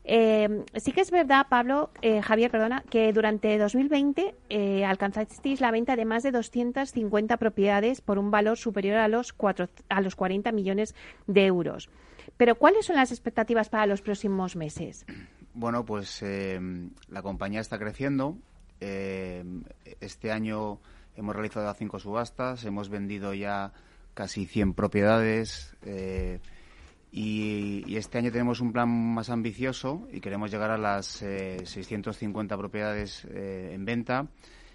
[0.06, 5.70] Eh, sí que es verdad, Pablo, eh, Javier, perdona, que durante 2020 eh, alcanzasteis la
[5.70, 10.14] venta de más de 250 propiedades por un valor superior a los, cuatro, a los
[10.14, 10.94] 40 millones
[11.26, 11.88] de euros.
[12.36, 15.06] Pero, ¿cuáles son las expectativas para los próximos meses?
[15.54, 16.60] Bueno, pues eh,
[17.08, 18.36] la compañía está creciendo.
[18.80, 20.80] este año
[21.16, 23.72] hemos realizado cinco subastas, hemos vendido ya
[24.12, 25.74] casi 100 propiedades.
[27.16, 32.58] Y, este año tenemos un plan más ambicioso y queremos llegar a las 650 eh,
[32.58, 34.26] propiedades eh, en venta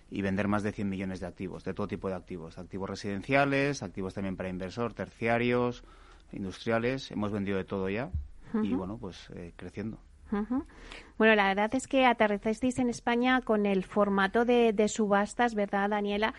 [0.09, 3.83] y vender más de 100 millones de activos, de todo tipo de activos, activos residenciales,
[3.83, 5.83] activos también para inversor, terciarios,
[6.31, 7.11] industriales.
[7.11, 8.09] Hemos vendido de todo ya
[8.63, 9.99] y bueno, pues eh, creciendo.
[11.17, 15.89] Bueno, la verdad es que aterrizasteis en España con el formato de, de subastas, ¿verdad,
[15.89, 16.33] Daniela?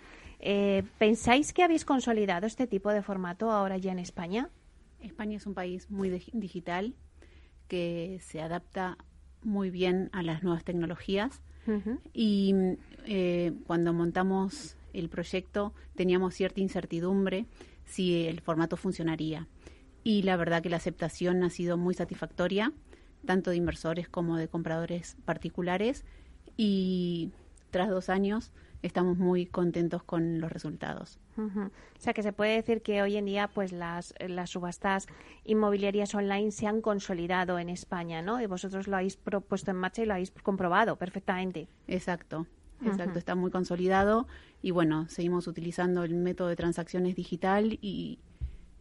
[0.99, 4.49] ¿Pensáis que habéis consolidado este tipo de formato ahora ya en España?
[5.01, 6.95] España es un país muy digital
[7.69, 8.99] que se adapta
[9.43, 11.43] muy bien a las nuevas tecnologías.
[12.13, 12.53] Y
[13.07, 17.47] eh, cuando montamos el proyecto teníamos cierta incertidumbre
[17.85, 19.47] si el formato funcionaría.
[20.03, 22.73] Y la verdad que la aceptación ha sido muy satisfactoria
[23.25, 26.05] tanto de inversores como de compradores particulares.
[26.57, 27.31] Y
[27.71, 28.51] tras dos años
[28.83, 31.19] estamos muy contentos con los resultados.
[31.37, 35.07] O sea que se puede decir que hoy en día pues las, las subastas
[35.45, 38.41] inmobiliarias online se han consolidado en España, ¿no?
[38.41, 41.69] Y vosotros lo habéis puesto en marcha y lo habéis comprobado perfectamente.
[41.87, 42.47] Exacto.
[42.83, 44.27] Exacto, está muy consolidado
[44.63, 48.21] y bueno, seguimos utilizando el método de transacciones digital y,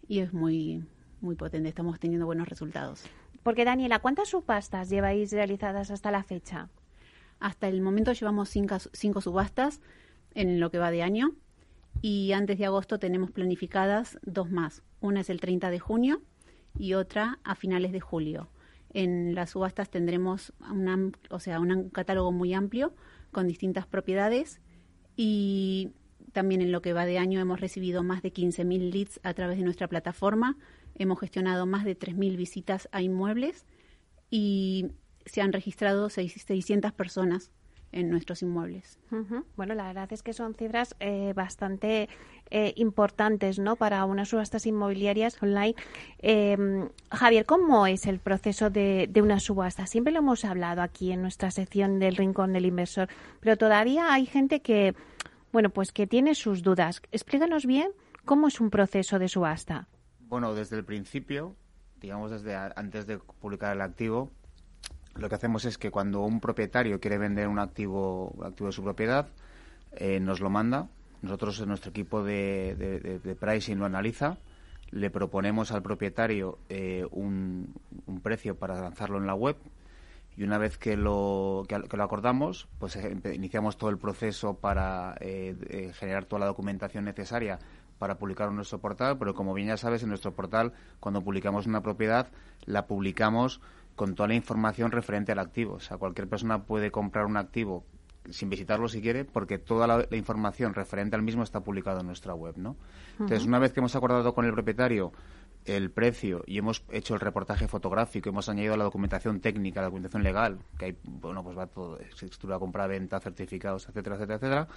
[0.07, 0.85] y es muy,
[1.19, 3.03] muy potente, estamos teniendo buenos resultados.
[3.43, 6.69] Porque Daniela, ¿cuántas subastas lleváis realizadas hasta la fecha?
[7.39, 9.81] Hasta el momento llevamos cinco, subastas
[10.33, 11.35] en lo que va de año
[12.01, 14.83] y antes de agosto tenemos planificadas dos más.
[14.99, 16.21] Una es el 30 de junio
[16.77, 18.49] y otra a finales de julio.
[18.93, 20.53] En las subastas tendremos
[21.29, 22.93] o sea, un catálogo muy amplio
[23.31, 24.59] con distintas propiedades
[25.15, 25.91] y
[26.33, 29.57] también en lo que va de año hemos recibido más de 15.000 leads a través
[29.57, 30.57] de nuestra plataforma.
[30.95, 33.65] Hemos gestionado más de 3.000 visitas a inmuebles
[34.29, 34.91] y
[35.25, 37.51] se han registrado 600 personas
[37.91, 38.99] en nuestros inmuebles.
[39.55, 42.07] Bueno, la verdad es que son cifras eh, bastante
[42.51, 43.75] eh, importantes ¿no?
[43.75, 45.75] para unas subastas inmobiliarias online.
[46.19, 49.87] Em, Javier, ¿cómo es el proceso de, de, una subasta?
[49.87, 54.25] Siempre lo hemos hablado aquí en nuestra sección del Rincón del Inversor, pero todavía hay
[54.25, 54.93] gente que,
[55.51, 57.01] bueno, pues que tiene sus dudas.
[57.11, 57.91] Explícanos bien
[58.25, 59.87] cómo es un proceso de subasta.
[60.19, 61.55] Bueno, desde el principio,
[61.99, 64.29] digamos desde antes de publicar el activo,
[65.19, 68.83] lo que hacemos es que cuando un propietario quiere vender un activo, activo de su
[68.83, 69.27] propiedad,
[69.91, 70.87] eh, nos lo manda.
[71.21, 74.37] Nosotros, nuestro equipo de, pricing lo analiza.
[74.91, 77.73] Le proponemos al propietario eh, un,
[78.23, 79.57] precio para lanzarlo en la web.
[80.37, 85.15] Y una vez que lo, que, lo acordamos, pues eh, iniciamos todo el proceso para
[85.19, 87.59] generar toda la documentación necesaria
[87.97, 89.17] para publicar en nuestro portal.
[89.19, 92.27] Pero como bien ya sabes, en nuestro portal, cuando publicamos una propiedad,
[92.65, 93.59] la publicamos
[93.99, 95.73] con toda la información referente al activo.
[95.73, 97.83] O sea, cualquier persona puede comprar un activo
[98.29, 102.33] sin visitarlo si quiere, porque toda la, información referente al mismo está publicada en nuestra
[102.33, 102.77] web, ¿no?
[103.19, 105.11] Entonces, una vez que hemos acordado con el propietario
[105.65, 110.23] el precio y hemos hecho el reportaje fotográfico, hemos añadido la documentación técnica, la documentación
[110.23, 114.67] legal, que hay, bueno, pues va todo, escritura, compra, venta, certificados, etcétera, etcétera, etcétera,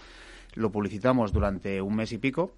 [0.54, 2.56] lo publicitamos durante un mes y pico.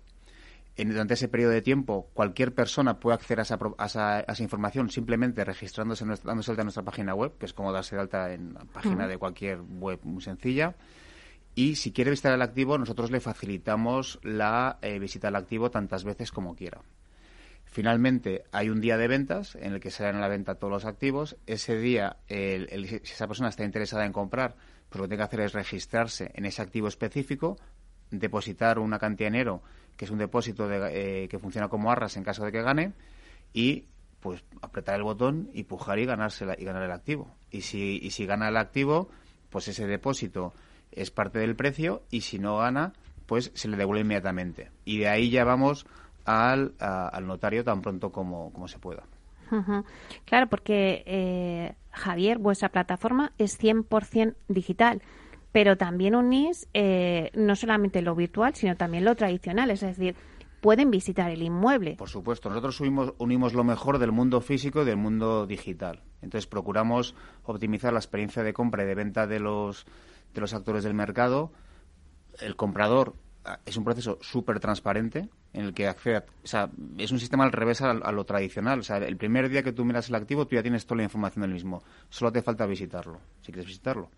[0.76, 4.20] En, durante ese periodo de tiempo, cualquier persona puede acceder a esa, a esa, a
[4.20, 8.02] esa información simplemente registrándose, dándose alta en nuestra página web, que es como darse de
[8.02, 10.74] alta en la página de cualquier web muy sencilla.
[11.54, 16.02] Y si quiere visitar el activo, nosotros le facilitamos la eh, visita al activo tantas
[16.02, 16.80] veces como quiera.
[17.64, 20.72] Finalmente, hay un día de ventas en el que se dan a la venta todos
[20.72, 21.36] los activos.
[21.46, 24.56] Ese día, el, el, si esa persona está interesada en comprar,
[24.88, 27.56] pues lo que tiene que hacer es registrarse en ese activo específico,
[28.10, 29.62] depositar una cantidad de dinero,
[29.96, 32.92] que es un depósito de, eh, que funciona como arras en caso de que gane,
[33.52, 33.84] y
[34.20, 37.34] pues apretar el botón y pujar y ganársela, y ganar el activo.
[37.50, 39.08] Y si, y si gana el activo,
[39.50, 40.54] pues ese depósito
[40.92, 42.92] es parte del precio y si no gana,
[43.26, 44.70] pues se le devuelve inmediatamente.
[44.84, 45.86] Y de ahí ya vamos
[46.24, 49.04] al, al notario tan pronto como, como se pueda.
[50.24, 55.02] Claro, porque eh, Javier, vuestra plataforma es 100% digital,
[55.54, 60.16] pero también unís eh, no solamente lo virtual, sino también lo tradicional, es decir,
[60.60, 61.94] pueden visitar el inmueble.
[61.94, 66.02] Por supuesto, nosotros unimos, unimos lo mejor del mundo físico y del mundo digital.
[66.22, 67.14] Entonces procuramos
[67.44, 69.86] optimizar la experiencia de compra y de venta de los,
[70.34, 71.52] de los actores del mercado.
[72.40, 73.14] El comprador
[73.64, 77.44] es un proceso súper transparente en el que accede, a, o sea, es un sistema
[77.44, 78.80] al revés a, a, lo tradicional.
[78.80, 81.04] O sea, el primer día que tú miras el activo, tú ya tienes toda la
[81.04, 81.84] información del mismo.
[82.08, 84.10] Solo te falta visitarlo, si quieres visitarlo.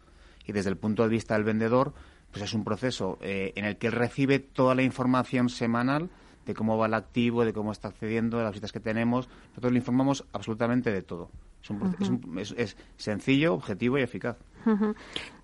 [0.46, 1.92] Y desde el punto de vista del vendedor,
[2.30, 6.10] pues es un proceso eh, en el que él recibe toda la información semanal
[6.44, 9.28] de cómo va el activo, de cómo está accediendo, de las visitas que tenemos.
[9.50, 11.30] Nosotros le informamos absolutamente de todo.
[11.62, 11.96] Es, un, uh -huh.
[12.02, 14.36] es, un, es, es, sencillo, objetivo y eficaz.
[14.64, 14.94] Uh -huh.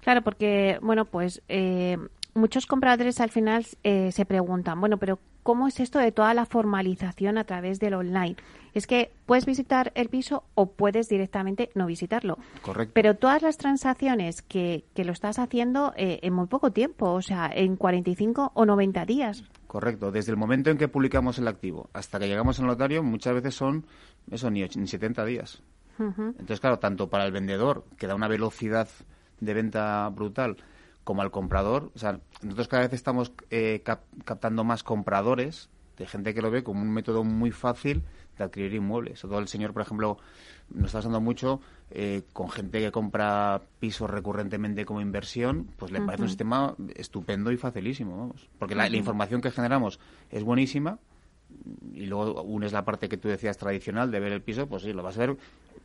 [0.01, 1.99] Claro, porque, bueno, pues eh,
[2.35, 6.47] muchos compradores al final eh, se preguntan, bueno, pero ¿cómo es esto de toda la
[6.47, 8.37] formalización a través del online?
[8.75, 12.39] Es que puedes visitar el piso o puedes directamente no visitarlo.
[12.63, 12.93] Correcto.
[12.95, 17.23] Pero todas las transacciones que, que lo estás haciendo eh, en muy poco tiempo, o
[17.23, 19.45] sea, en 45 o 90 días.
[19.67, 20.11] Correcto.
[20.11, 23.55] Desde el momento en que publicamos el activo hasta que llegamos al notario, muchas veces
[23.55, 23.87] son,
[24.31, 25.63] eso, ni, ni 70 días.
[25.99, 26.29] Uh -huh.
[26.31, 28.89] Entonces, claro, tanto para el vendedor, que da una velocidad
[29.41, 30.57] de venta brutal,
[31.05, 31.91] como al comprador.
[31.95, 36.51] O sea, nosotros cada vez estamos eh, cap captando más compradores, de gente que lo
[36.51, 38.03] ve como un método muy fácil
[38.39, 39.21] de adquirir inmuebles.
[39.21, 40.19] Todo el señor, por ejemplo,
[40.71, 41.61] nos está pasando mucho
[41.91, 46.07] eh, con gente que compra pisos recurrentemente como inversión, pues le uh -huh.
[46.07, 48.49] parece un sistema estupendo y facilísimo, vamos.
[48.59, 48.91] Porque la, uh -huh.
[48.91, 50.99] la información que generamos es buenísima,
[51.93, 54.93] y luego unes la parte que tú decías tradicional de ver el piso, pues sí,
[54.93, 55.37] lo vas a ver.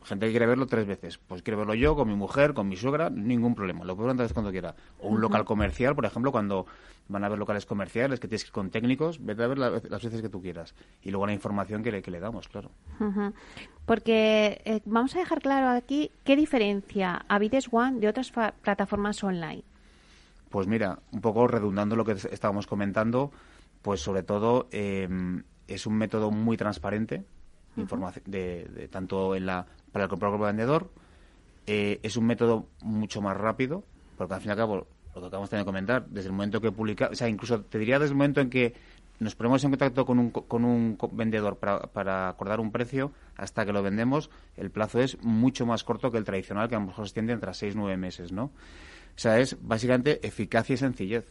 [0.04, 1.18] Gente que quiere verlo tres veces.
[1.18, 3.84] Pues quiere verlo yo, con mi mujer, con mi suegra, ningún problema.
[3.84, 4.74] Lo puedo ver vez cuando quiera.
[5.00, 5.20] O un uh -huh.
[5.22, 6.66] local comercial, por ejemplo, cuando
[7.08, 9.70] van a ver locales comerciales que tienes que ir con técnicos, vete a ver la,
[9.70, 10.74] las veces que tú quieras.
[11.02, 12.70] Y luego la información que le, que le damos, claro.
[13.00, 13.32] Uh -huh.
[13.86, 19.64] Porque eh, vamos a dejar claro aquí qué diferencia Avides One de otras plataformas online.
[20.50, 23.30] Pues mira, un poco redundando lo que estábamos comentando,
[23.82, 25.08] pues sobre todo eh,
[25.66, 27.24] es un método muy transparente,
[27.82, 28.22] uh -huh.
[28.24, 30.90] de, de, tanto en la, para el comprador como el vendedor.
[31.66, 33.84] Eh, es un método mucho más rápido,
[34.16, 36.72] porque al fin y al cabo, lo que acabamos de comentar, desde el momento que
[36.72, 38.74] publica, o sea, incluso te diría desde el momento en que
[39.20, 43.66] nos ponemos en contacto con un, con un vendedor para, para acordar un precio, hasta
[43.66, 46.86] que lo vendemos, el plazo es mucho más corto que el tradicional, que a lo
[46.86, 48.44] mejor se extiende entre 6 y 9 meses, ¿no?
[48.44, 51.24] O sea, es básicamente eficacia y sencillez.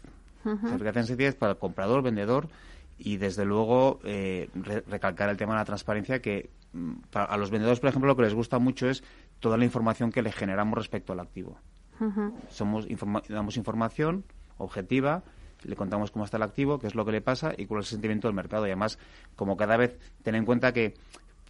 [0.43, 0.75] Uh -huh.
[0.75, 2.49] eficacia y sencillez para el comprador, vendedor,
[2.97, 7.51] y desde luego eh, re recalcar el tema de la transparencia que mm, a los
[7.51, 9.03] vendedores por ejemplo lo que les gusta mucho es
[9.39, 11.57] toda la información que le generamos respecto al activo
[11.99, 12.33] uh -huh.
[12.49, 14.23] somos informa damos información
[14.57, 15.23] objetiva
[15.63, 17.87] le contamos cómo está el activo qué es lo que le pasa y cuál es
[17.87, 18.97] el sentimiento del mercado y además
[19.35, 20.95] como cada vez ten en cuenta que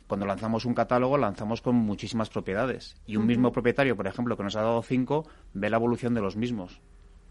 [0.08, 3.28] cuando lanzamos un catálogo lanzamos con muchísimas propiedades y un uh -huh.
[3.28, 6.82] mismo propietario por ejemplo que nos ha dado cinco ve la evolución de los mismos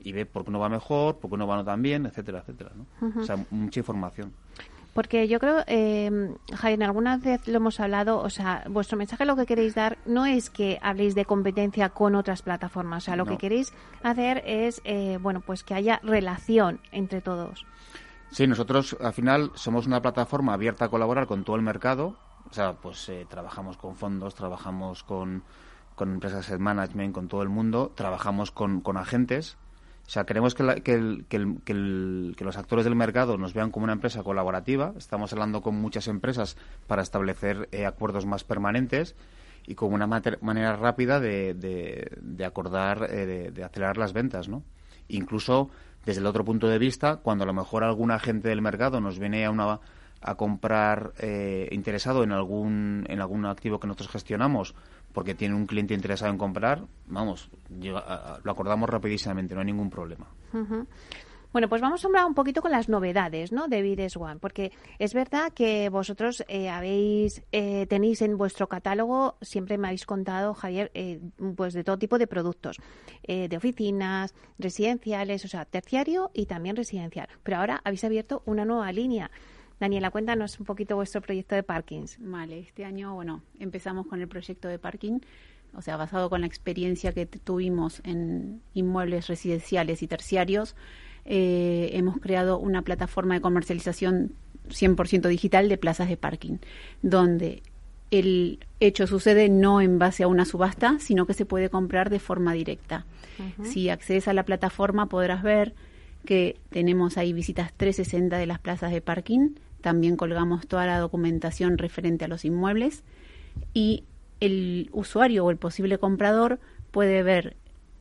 [0.07, 2.38] y ve por qué uno va mejor, por qué uno va no tan bien, etcétera,
[2.38, 2.71] etcétera.
[2.77, 2.87] ¿no?
[3.01, 3.23] Uh -huh.
[3.23, 4.33] O sea, mucha información.
[4.95, 9.35] Porque yo creo, eh, Jaime, alguna vez lo hemos hablado, o sea, vuestro mensaje lo
[9.35, 13.25] que queréis dar no es que habléis de competencia con otras plataformas, o sea, lo
[13.25, 13.33] no.
[13.33, 17.67] que queréis hacer es, eh, bueno, pues que haya relación entre todos.
[18.31, 22.17] Sí, nosotros al final somos una plataforma abierta a colaborar con todo el mercado,
[22.48, 25.42] o sea, pues eh, trabajamos con fondos, trabajamos con,
[25.96, 29.59] con empresas de management, con todo el mundo, trabajamos con, con agentes,
[30.07, 33.54] o sea, queremos que, la, que, el, que, el, que, los actores del mercado nos
[33.54, 34.92] vean como una empresa colaborativa.
[34.96, 39.17] Estamos hablando con muchas empresas para establecer eh, acuerdos más permanentes
[39.67, 44.63] y con una manera rápida de, de, acordar, eh, de, de, acelerar las ventas, ¿no?
[45.09, 45.71] Incluso
[46.04, 49.19] desde el otro punto de vista, cuando a lo mejor algún agente del mercado nos
[49.19, 49.81] viene a una,
[50.21, 54.75] a comprar eh, interesado en algún en algún activo que nosotros gestionamos
[55.17, 57.48] porque tiene un cliente interesado en comprar, vamos,
[57.81, 60.27] lo acordamos rapidísimamente, no hay ningún problema.
[61.54, 63.67] Bueno, pues vamos a hablar un poquito con las novedades, ¿no?
[63.67, 69.38] De Vides One, porque es verdad que vosotros eh, habéis eh, tenéis en vuestro catálogo
[69.40, 71.19] siempre me habéis contado, Javier, eh,
[71.56, 72.77] pues de todo tipo de productos,
[73.27, 77.29] de oficinas, residenciales, o sea, terciario y también residencial.
[77.42, 79.31] Pero ahora habéis abierto una nueva línea.
[79.79, 82.16] Daniela, cuéntanos un poquito vuestro proyecto de parkings.
[82.20, 85.20] Vale, este año, bueno, empezamos con el proyecto de parking,
[85.74, 90.74] o sea, basado con la experiencia que tuvimos en inmuebles residenciales y terciarios
[91.29, 94.33] eh, hemos creado una plataforma de comercialización
[94.68, 96.58] 100% digital de plazas de parking,
[97.02, 97.62] donde
[98.12, 102.20] el hecho sucede no en base a una subasta, sino que se puede comprar de
[102.20, 103.06] forma directa.
[103.64, 105.74] Si accedes a la plataforma podrás ver
[106.24, 109.50] que tenemos ahí visitas 360 de las plazas de parking,
[109.87, 113.05] también colgamos toda la documentación referente a los inmuebles
[113.73, 114.03] y
[114.41, 116.59] el usuario o el posible comprador
[116.91, 117.55] puede ver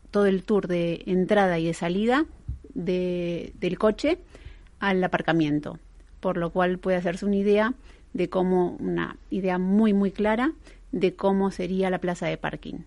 [0.09, 2.25] todo el tour de entrada y de salida
[2.73, 4.17] de, del coche
[4.79, 5.77] al aparcamiento,
[6.21, 7.75] por lo cual puede hacerse una idea
[8.13, 10.53] de cómo, una idea muy, muy clara
[10.91, 12.79] de cómo sería la plaza de parking.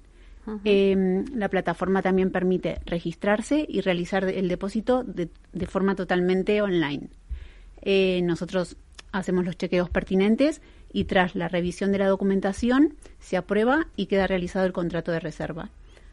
[0.65, 7.11] Em, la plataforma también permite registrarse y realizar el depósito de, de forma totalmente online.
[7.83, 8.77] Eh, nosotros
[9.13, 14.27] hacemos los chequeos pertinentes y tras la revisión de la documentación se aprueba y queda
[14.27, 15.71] realizado el contrato de reserva.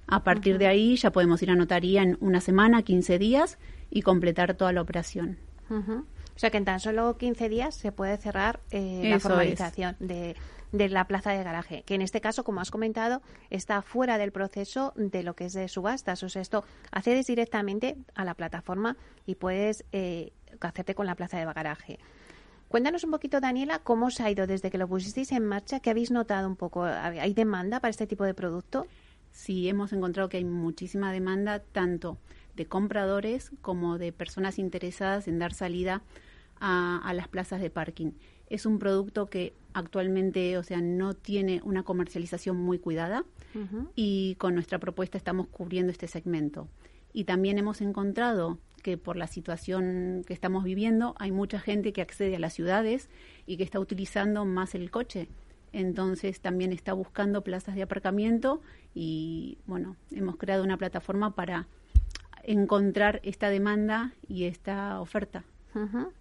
[0.08, 3.58] A partir de ahí ya podemos ir a notaría en una semana, 15 días
[3.90, 5.38] y completar toda la operación.
[5.70, 10.36] O sea que en tan solo 15 días se puede cerrar eh, la formalización de,
[10.72, 14.32] de, la plaza de garaje, que en este caso, como has comentado, está fuera del
[14.32, 16.22] proceso de lo que es de subastas.
[16.22, 21.40] O sea, esto accedes directamente a la plataforma y puedes eh, hacerte con la plaza
[21.40, 22.00] de garaje.
[22.76, 25.92] Cuéntanos un poquito, Daniela, cómo se ha ido desde que lo pusisteis en marcha, qué
[25.92, 26.84] habéis notado un poco.
[26.84, 28.86] ¿Hay demanda para este tipo de producto?
[29.32, 32.18] sí hemos encontrado que hay muchísima demanda tanto
[32.58, 36.02] de compradores como de personas interesadas en dar salida
[36.60, 38.12] a, las plazas de parking.
[38.50, 43.24] Es un producto que actualmente, o sea, no tiene una comercialización muy cuidada
[43.96, 46.68] y con nuestra propuesta estamos cubriendo este segmento.
[47.14, 52.04] Y también hemos encontrado que por la situación que estamos viviendo hay mucha gente que
[52.04, 53.10] accede a las ciudades
[53.48, 55.28] y que está utilizando más el coche
[55.74, 58.62] entonces también está buscando plazas de aparcamiento
[58.94, 61.66] y bueno, hemos creado una plataforma para
[62.44, 65.44] encontrar esta demanda y esta oferta.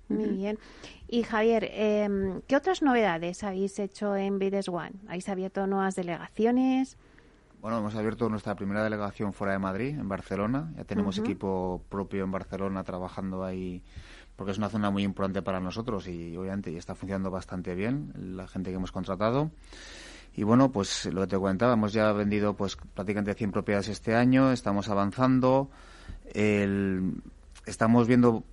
[0.09, 0.59] muy bien.
[1.07, 4.95] Y Javier, em, ¿qué otras novedades habéis hecho en Bides One?
[5.07, 6.97] ¿Habéis abierto nuevas delegaciones?
[7.65, 10.71] Bueno, hemos abierto nuestra primera delegación fuera de Madrid, en Barcelona.
[10.77, 13.83] Ya tenemos equipo propio en Barcelona trabajando ahí
[14.37, 18.13] porque es una zona muy importante para nosotros y obviamente ya está funcionando bastante bien
[18.37, 19.51] la gente que hemos contratado.
[20.35, 24.15] Y bueno, pues lo que te comentaba, hemos ya vendido pues prácticamente 100 propiedades este
[24.15, 25.71] año, estamos avanzando,
[27.65, 28.45] estamos viendo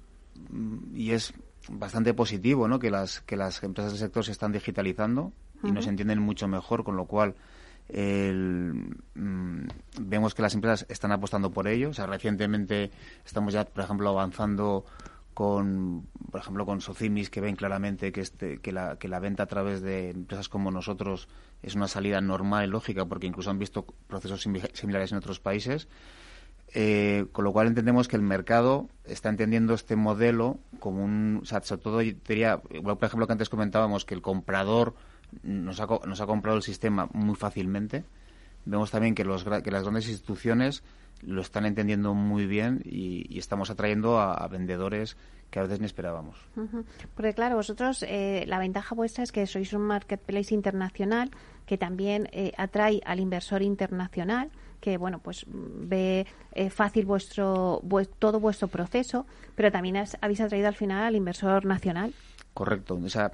[0.96, 1.34] y es
[1.70, 2.80] bastante positivo, ¿no?
[2.80, 5.34] Que las que las empresas del sector se están digitalizando
[5.66, 7.36] y nos entienden mucho mejor, con lo cual
[7.94, 9.68] mm,
[10.00, 11.90] vemos que las empresas están apostando por ello.
[11.90, 12.92] O sea, recientemente
[13.26, 14.86] estamos ya, por ejemplo, avanzando
[15.34, 19.44] con, por ejemplo, con Socimis, que ven claramente que, este, que, la, que la venta
[19.44, 21.28] a través de empresas como nosotros
[21.62, 25.88] es una salida normal y lógica, porque incluso han visto procesos similares en otros países.
[26.74, 31.82] Eh, con lo cual entendemos que el mercado está entendiendo este modelo como un, sobre
[31.82, 34.96] todo diría, igual por ejemplo que antes comentábamos que el comprador
[35.44, 38.04] nos ha, nos ha comprado el sistema muy fácilmente.
[38.66, 40.84] Vemos también que, los, que las grandes instituciones
[41.22, 45.18] lo están entendiendo muy bien y, estamos atrayendo a, vendedores
[45.50, 46.38] que a veces ni esperábamos.
[47.16, 51.32] Porque claro, vosotros, eh, la ventaja vuestra es que sois un marketplace internacional
[51.66, 57.82] que también eh, atrae al inversor internacional que bueno pues ve eh, fácil vuestro
[58.18, 62.14] todo vuestro proceso pero también habéis atraído al final al inversor nacional
[62.56, 63.32] correcto o sea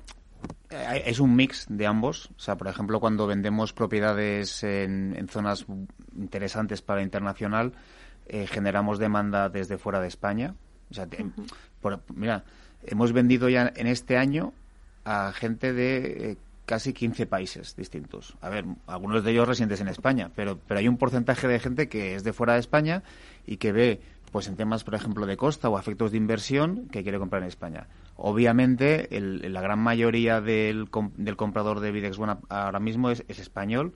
[0.70, 2.30] es un mix de ambos.
[2.38, 5.66] O sea, por ejemplo, cuando vendemos propiedades en, zonas
[6.16, 7.74] interesantes para internacional,
[8.28, 10.56] eh, generamos demanda desde fuera de España.
[10.90, 11.08] O sea,
[12.16, 12.44] mira,
[12.84, 14.54] hemos vendido ya en este año
[15.06, 18.36] a gente de eh, casi 15 países distintos.
[18.42, 21.88] A ver, algunos de ellos residentes en España, pero, pero hay un porcentaje de gente
[21.88, 23.04] que es de fuera de España
[23.46, 27.04] y que ve pues en temas, por ejemplo, de costa o efectos de inversión que
[27.04, 27.88] quiere comprar en España.
[28.18, 33.94] Obviamente, la gran mayoría del, del comprador de Videx One ahora mismo es, español,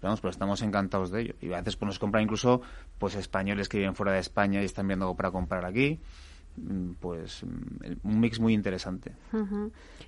[0.00, 1.34] pero, pero estamos encantados de ello.
[1.42, 2.62] Y a veces pues, nos compran incluso
[2.98, 6.00] pues españoles que viven fuera de España y están viendo algo para comprar aquí.
[6.56, 9.12] mm, pues mm, un mix muy interesante.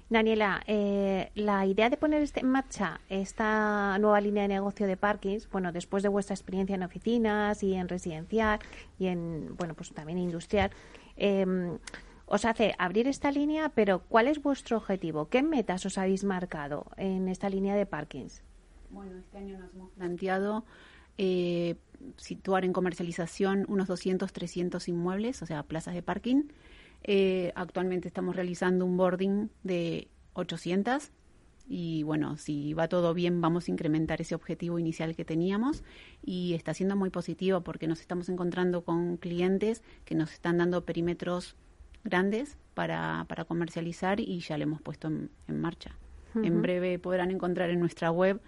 [0.09, 4.97] Daniela, eh, la idea de poner este, en marcha esta nueva línea de negocio de
[4.97, 8.59] parkings, bueno, después de vuestra experiencia en oficinas y en residencial
[8.99, 10.71] y en, bueno, pues también industrial,
[11.17, 11.79] em,
[12.31, 15.29] os hace abrir esta línea, pero ¿cuál es vuestro objetivo?
[15.29, 18.45] ¿Qué metas os habéis marcado en esta línea de parkings?
[18.91, 20.65] Bueno, este año nos hemos planteado
[21.19, 21.75] eh,
[22.17, 26.45] situar en comercialización unos 200, 300 inmuebles, o sea, plazas de parking.
[27.03, 31.11] Eh, actualmente estamos realizando un boarding de 800
[31.69, 35.83] y bueno, si va todo bien vamos a incrementar ese objetivo inicial que teníamos
[36.25, 40.85] y está siendo muy positivo porque nos estamos encontrando con clientes que nos están dando
[40.85, 41.57] perímetros
[42.05, 45.97] grandes para, para comercializar y ya le hemos puesto en, marcha.
[46.35, 48.41] En breve podrán encontrar en nuestra web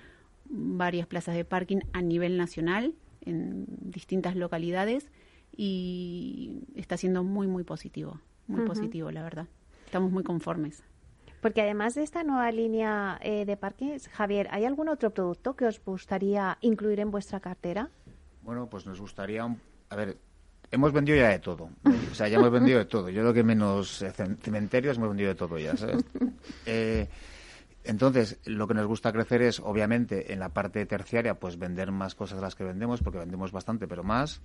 [0.45, 5.11] varias plazas de parking a nivel nacional en distintas localidades
[5.57, 9.47] y está siendo muy, muy positivo, muy positivo, la verdad.
[9.85, 10.85] Estamos muy conformes.
[11.41, 15.67] Porque además de esta nueva línea eh, de parkings, Javier, ¿hay algún otro producto que
[15.67, 17.91] os gustaría incluir en vuestra cartera?
[18.43, 19.45] Bueno, pues nos gustaría,
[19.89, 20.19] a ver,
[20.73, 21.71] hemos vendido ya de todo.
[22.11, 23.09] O sea, ya hemos vendido de todo.
[23.11, 24.05] Yo lo que menos
[24.41, 26.05] cementerios hemos vendido de todo ya, ¿sabes?
[26.67, 27.09] Eh,
[27.85, 32.15] entonces, lo que nos gusta crecer es, obviamente, en la parte terciaria, pues vender más
[32.15, 34.41] cosas de las que vendemos, porque vendemos bastante, pero más.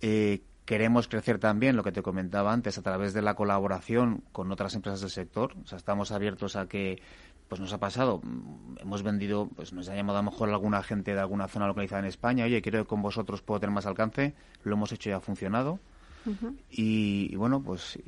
[0.00, 4.52] Eh, queremos crecer también, lo que te comentaba antes, a través de la colaboración con
[4.52, 5.54] otras empresas del sector.
[5.62, 7.00] O sea, estamos abiertos a que,
[7.48, 10.82] pues nos ha pasado, mm, hemos vendido, pues nos ha llamado a lo mejor alguna
[10.82, 13.86] gente de alguna zona localizada en España, oye, quiero que con vosotros puedo tener más
[13.86, 14.34] alcance,
[14.64, 15.80] lo hemos hecho y ha funcionado
[16.70, 17.98] y, bueno, pues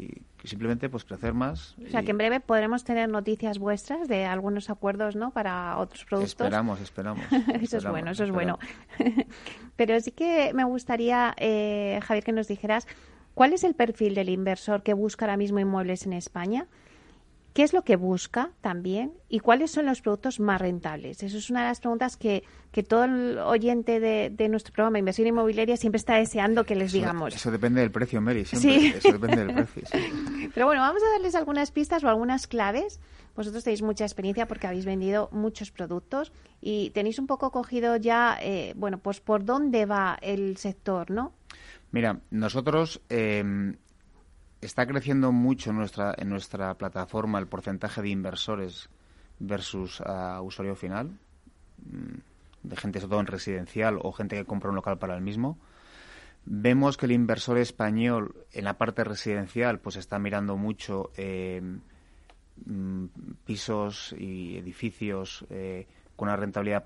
[0.45, 1.77] simplemente pues crecer más.
[1.87, 5.31] O sea, que en breve podremos tener noticias vuestras de algunos acuerdos, ¿no?
[5.31, 6.33] Para otros productos.
[6.33, 7.25] Esperamos, esperamos.
[7.61, 8.59] eso es bueno, eso es bueno.
[9.77, 12.87] Pero sí que me gustaría, eh, Javier, que nos dijeras
[13.35, 16.67] cuál es el perfil del inversor que busca ahora mismo inmuebles en España
[17.53, 21.23] ¿Qué es lo que busca también y cuáles son los productos más rentables?
[21.23, 25.01] Eso es una de las preguntas que, que todo el oyente de, de nuestro programa
[25.01, 27.35] Inversión Inmobiliaria siempre está deseando que les digamos.
[27.35, 28.45] Eso depende del precio, Mary.
[28.45, 28.99] Siempre.
[28.99, 29.83] Eso depende del precio.
[30.55, 33.01] Pero bueno, vamos a darles algunas pistas o algunas claves.
[33.35, 38.39] Vosotros tenéis mucha experiencia porque habéis vendido muchos productos y tenéis un poco cogido ya,
[38.41, 41.33] eh, bueno, pues por dónde va el sector, ¿no?
[41.91, 43.75] Mira, nosotros eh,
[44.61, 48.89] está creciendo mucho en nuestra, en nuestra plataforma el porcentaje de inversores
[49.39, 50.03] versus
[50.43, 51.19] usuario final,
[51.79, 52.19] mm,
[52.63, 55.59] de gente sobre todo en residencial o gente que compra un local para el mismo.
[56.45, 61.61] Vemos que el inversor español en la parte residencial pues está mirando mucho eh,
[62.65, 63.05] mm,
[63.45, 65.87] pisos y edificios eh,
[66.17, 66.85] con una rentabilidad,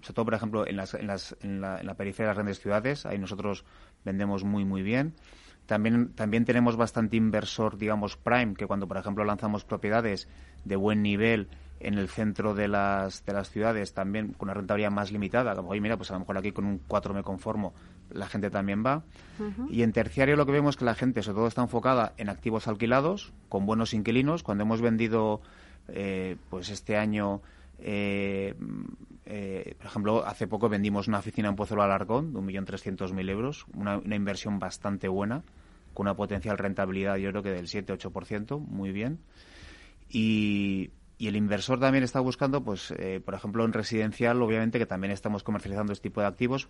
[0.00, 2.36] sobre todo por ejemplo en, las, en, las, en, la, en la periferia de las
[2.36, 3.64] grandes ciudades, ahí nosotros
[4.04, 5.14] vendemos muy muy bien.
[5.66, 10.28] También, también tenemos bastante inversor, digamos, prime, que cuando, por ejemplo, lanzamos propiedades
[10.64, 11.48] de buen nivel
[11.82, 15.70] en el centro de las, de las ciudades, también con una rentabilidad más limitada, como,
[15.70, 17.74] oye, mira, pues a lo mejor aquí con un 4 me conformo,
[18.10, 19.02] la gente también va.
[19.68, 22.28] Y en terciario lo que vemos es que la gente, sobre todo, está enfocada en
[22.28, 24.44] activos alquilados, con buenos inquilinos.
[24.44, 25.40] Cuando hemos vendido,
[25.88, 27.40] eh, pues este año,
[27.78, 28.54] eh,
[29.24, 34.00] eh, por ejemplo, hace poco vendimos una oficina en Pozuelo Alarcón de 1.300.000 euros, una,
[34.14, 35.42] inversión bastante buena,
[35.94, 39.20] con una potencial rentabilidad yo creo que del 7-8%, muy bien.
[40.08, 45.12] Y, el inversor también está buscando, pues, eh, por ejemplo, en residencial, obviamente, que también
[45.12, 46.68] estamos comercializando este tipo de activos,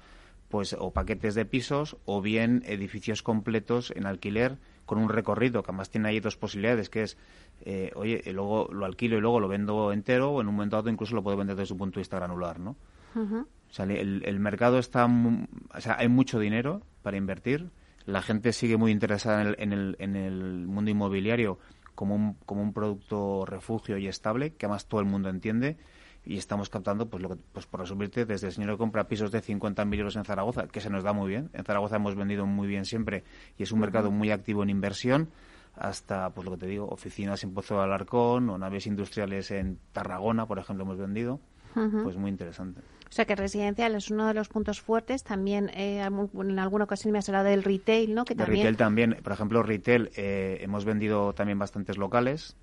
[0.50, 5.70] pues, o paquetes de pisos o bien edificios completos en alquiler con un recorrido, que
[5.70, 7.16] además tiene ahí dos posibilidades, que es,
[7.64, 10.90] eh, oye, luego lo alquilo y luego lo vendo entero, o en un momento dado
[10.90, 12.76] incluso lo puedo vender desde un punto de vista granular, ¿no?
[13.14, 17.70] O sea, el, mercado está, o sea, hay mucho dinero para invertir,
[18.06, 21.58] la gente sigue muy interesada en el, en el, en el mundo inmobiliario
[21.94, 25.76] como un, como un producto refugio y estable, que además todo el mundo entiende,
[26.24, 29.32] y estamos captando, pues, lo que, pues por resumirte, desde el señor que compra pisos
[29.32, 31.50] de 50.000 euros en Zaragoza, que se nos da muy bien.
[31.52, 33.24] En Zaragoza hemos vendido muy bien siempre
[33.58, 35.28] y es un mercado muy activo en inversión,
[35.74, 39.78] hasta, pues lo que te digo, oficinas en Pozo de Alarcón o naves industriales en
[39.92, 41.40] Tarragona, por ejemplo, hemos vendido.
[41.74, 42.80] Pues muy interesante.
[42.80, 45.24] O sea que residencial es uno de los puntos fuertes.
[45.24, 48.24] También eh, en alguna ocasión me has hablado del retail, ¿no?
[48.24, 48.58] Que también...
[48.58, 49.18] retail también.
[49.22, 52.56] Por ejemplo, retail eh, hemos vendido también bastantes locales.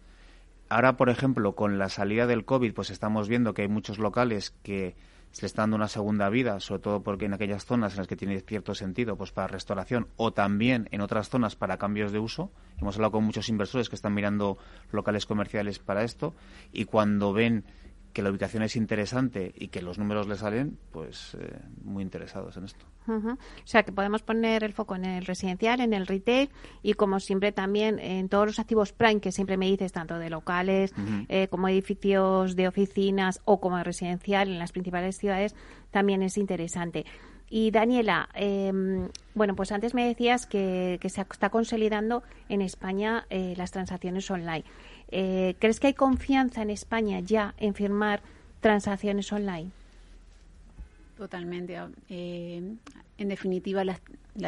[0.69, 4.53] Ahora, por ejemplo, con la salida del COVID, pues estamos viendo que hay muchos locales
[4.61, 4.95] que
[5.31, 8.07] se le están dando una segunda vida, sobre todo porque en aquellas zonas en las
[8.07, 12.19] que tiene cierto sentido, pues para restauración o también en otras zonas para cambios de
[12.19, 12.51] uso.
[12.77, 14.59] Hemos hablado con muchos inversores que están mirando
[14.91, 16.35] locales comerciales para esto
[16.71, 17.65] y cuando ven
[18.13, 22.57] que la ubicación es interesante y que los números le salen, pues eh, muy interesados
[22.57, 22.85] en esto.
[23.07, 26.49] O sea, que podemos poner el foco en el residencial, en el retail
[26.83, 30.29] y, como siempre, también en todos los activos prime que siempre me dices, tanto de
[30.29, 30.93] locales
[31.27, 35.55] eh, como edificios de oficinas o como de residencial en las principales ciudades,
[35.89, 37.05] también es interesante.
[37.49, 43.55] Y Daniela, em, bueno, pues antes me decías que, se está consolidando en España eh,
[43.57, 44.63] las transacciones online.
[45.11, 48.21] Eh, ¿Crees que hay confianza en España ya en firmar
[48.61, 49.71] transacciones online?
[51.17, 51.77] Totalmente.
[52.09, 52.75] Eh,
[53.17, 53.99] en definitiva, la,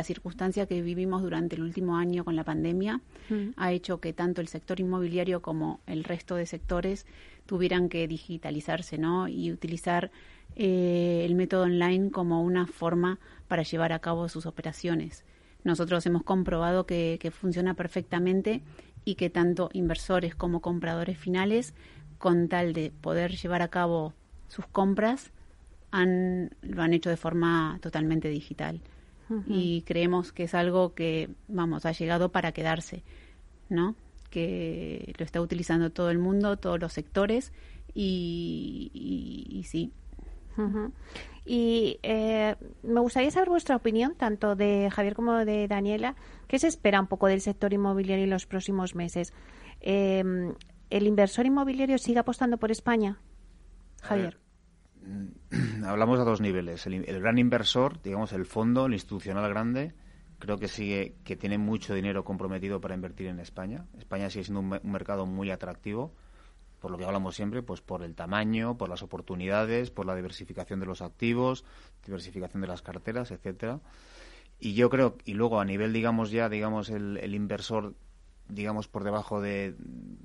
[0.03, 3.49] circunstancia que vivimos durante el último año con la pandemia mm.
[3.57, 7.05] ha hecho que tanto el sector inmobiliario como el resto de sectores
[7.45, 9.28] tuvieran que digitalizarse ¿no?
[9.28, 10.12] y utilizar
[10.55, 15.26] eh, el método online como una forma para llevar a cabo sus operaciones.
[15.66, 18.62] Nosotros hemos comprobado que, que funciona perfectamente
[19.06, 21.74] y que tanto inversores como compradores finales,
[22.18, 24.14] con tal de poder llevar a cabo
[24.47, 25.32] sus compras,
[25.91, 28.80] han, lo han hecho de forma totalmente digital.
[29.47, 33.02] Y creemos que es algo que, vamos, ha llegado para quedarse,
[33.70, 33.95] ¿no?
[34.30, 37.54] Que lo está utilizando todo el mundo, todos los sectores,
[37.93, 38.91] y,
[39.49, 39.89] y, sí.
[41.46, 46.16] Y eh, me gustaría saber vuestra opinión, tanto de Javier como de Daniela.
[46.48, 49.34] ¿Qué se espera un poco del sector inmobiliario en los próximos meses?
[49.80, 50.24] Eh,
[50.92, 53.18] ¿El inversor inmobiliario sigue apostando por España?
[54.02, 54.38] Javier.
[55.02, 56.86] Mm, hablamos a dos niveles.
[56.86, 59.94] El, gran inversor, digamos el fondo, el institucional grande,
[60.39, 63.86] creo que sigue que tiene mucho dinero comprometido para invertir en España.
[63.98, 66.14] España sigue siendo un, mercado muy atractivo,
[66.82, 70.80] por lo que hablamos siempre, pues por el tamaño, por las oportunidades, por la diversificación
[70.80, 71.64] de los activos,
[72.04, 73.80] diversificación de las carteras, etcétera.
[74.60, 77.94] Y yo creo, y luego a nivel, digamos ya, digamos el, el inversor,
[78.50, 79.76] digamos por debajo de,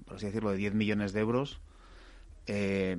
[0.06, 1.60] por así decirlo, de 10 millones de euros,
[2.46, 2.98] eh,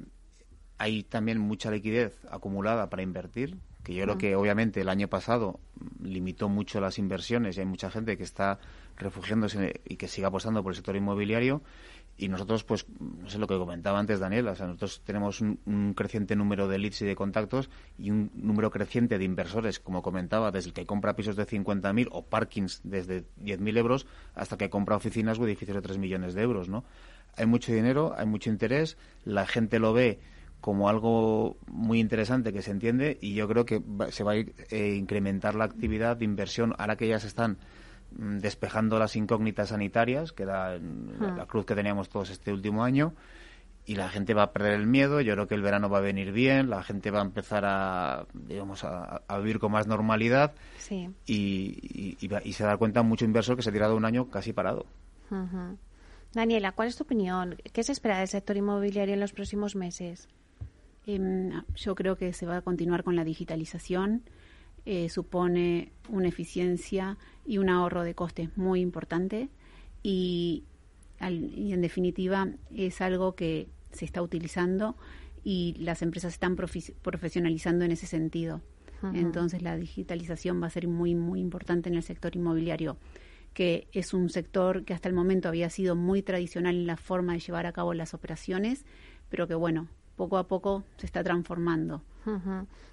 [0.78, 5.60] hay también mucha liquidez acumulada para invertir, que yo creo que obviamente el año pasado
[6.03, 8.60] limitó mucho las inversiones y hay mucha gente que está
[8.97, 11.64] refugiándose y que sigue apostando por el sector inmobiliario
[12.18, 15.93] y nosotros pues no sé lo que comentaba antes Daniela, o sea, nosotros tenemos un,
[15.95, 20.51] creciente número de leads y de contactos y un número creciente de inversores, como comentaba,
[20.51, 24.95] desde el que compra pisos de 50.000 o parkings desde 10.000 euros hasta que compra
[24.95, 26.84] oficinas o edificios de 3 millones de euros, ¿no?
[27.36, 30.20] Hay mucho dinero, hay mucho interés, la gente lo ve
[30.59, 34.95] como algo muy interesante que se entiende y yo creo que se va a eh,
[34.97, 37.59] incrementar la actividad de inversión ahora que ya se están
[38.12, 43.14] despejando las incógnitas sanitarias, que era la cruz que teníamos todos este último año,
[43.88, 46.01] y la gente va a perder el miedo, yo creo que el verano va a
[46.01, 50.53] venir bien, la gente va a empezar a, digamos, a, vivir con más normalidad
[51.26, 52.18] y,
[52.51, 54.86] se da cuenta mucho inversor que se ha tirado un año casi parado.
[56.34, 57.55] Daniela, ¿cuál es tu opinión?
[57.72, 60.28] ¿Qué se espera del sector inmobiliario en los próximos meses?
[61.05, 64.24] Em, yo creo que se va a continuar con la digitalización.
[64.89, 69.49] Eh, supone una eficiencia y un ahorro de costes muy importante
[70.01, 70.63] y,
[71.19, 74.95] en definitiva es algo que se está utilizando
[75.43, 78.61] y las empresas están profesionalizando en ese sentido.
[79.13, 82.95] Entonces la digitalización va a ser muy, muy importante en el sector inmobiliario
[83.53, 87.33] que es un sector que hasta el momento había sido muy tradicional en la forma
[87.33, 88.85] de llevar a cabo las operaciones,
[89.29, 92.03] pero que bueno, poco a poco se está transformando.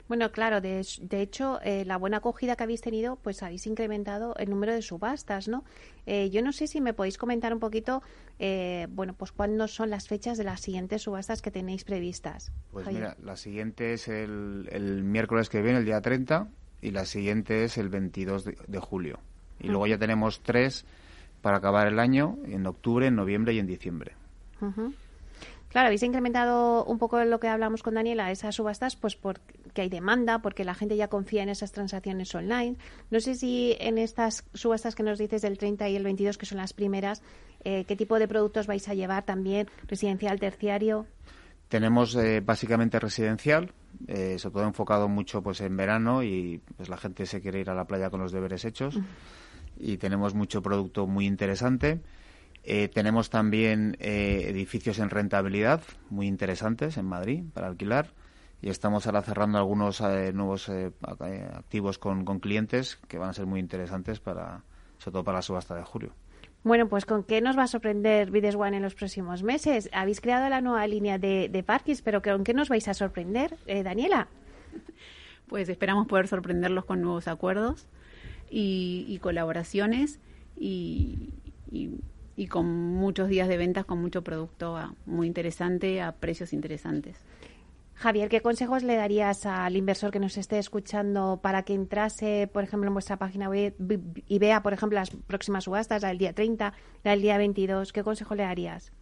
[0.06, 4.50] Bueno, claro, de, hecho, eh, la buena acogida que habéis tenido, pues habéis incrementado el
[4.50, 5.64] número de subastas, ¿no?
[6.04, 8.02] Eh, yo no sé si me podéis comentar un poquito,
[8.38, 12.52] eh, bueno, pues cuándo son las fechas de las siguientes subastas que tenéis previstas.
[12.70, 16.48] Pues mira, la siguiente es el, miércoles que viene, el día 30,
[16.82, 19.20] y la siguiente es el 22 de, julio.
[19.58, 20.84] Y luego ya tenemos tres
[21.40, 24.12] para acabar el año, en octubre, en noviembre y en diciembre.
[25.74, 29.88] Claro, habéis incrementado un poco lo que hablamos con Daniela, esas subastas, pues porque hay
[29.88, 32.76] demanda, porque la gente ya confía en esas transacciones online.
[33.10, 36.46] No sé si en estas subastas que nos dices del 30 y el 22, que
[36.46, 37.22] son las primeras,
[37.64, 41.08] eh, qué tipo de productos vais a llevar también, residencial, terciario.
[41.66, 43.72] Tenemos eh, básicamente residencial,
[44.06, 47.68] eh, sobre todo enfocado mucho pues en verano y pues la gente se quiere ir
[47.68, 49.00] a la playa con los deberes hechos.
[49.76, 52.00] Y tenemos mucho producto muy interesante.
[52.66, 58.08] Eh, tenemos también eh, edificios en rentabilidad muy interesantes en Madrid para alquilar
[58.62, 60.70] y estamos ahora cerrando algunos eh, nuevos
[61.02, 64.62] activos con, clientes que van a ser muy interesantes para
[64.96, 66.14] sobre todo para la subasta de julio.
[66.62, 69.90] Bueno, pues ¿con qué nos va a sorprender Vides One en los próximos meses?
[69.92, 73.56] Habéis creado la nueva línea de, de parkings, pero ¿con qué nos vais a sorprender,
[73.66, 74.28] Daniela?
[75.46, 77.86] Pues esperamos poder sorprenderlos con nuevos acuerdos
[78.48, 80.18] y, colaboraciones
[80.56, 81.34] y
[81.74, 81.90] y
[82.48, 87.16] con muchos días de ventas, con mucho producto ah, muy interesante a precios interesantes.
[87.94, 92.64] Javier, ¿qué consejos le darías al inversor que nos esté escuchando para que entrase, por
[92.64, 93.74] ejemplo, en vuestra página web
[94.26, 96.72] y vea, por ejemplo, las próximas subastas, la del día 30,
[97.04, 97.92] la del día 22?
[97.92, 98.92] ¿Qué consejo le darías?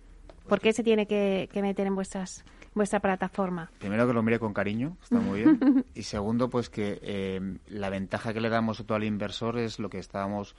[0.46, 3.70] ¿Por qué se tiene que, meter en vuestras vuestra plataforma?
[3.78, 5.84] Primero que lo mire con cariño, está muy bien.
[5.94, 9.78] y segundo, pues que eh, la ventaja que le damos a todo al inversor es
[9.78, 10.54] lo que estábamos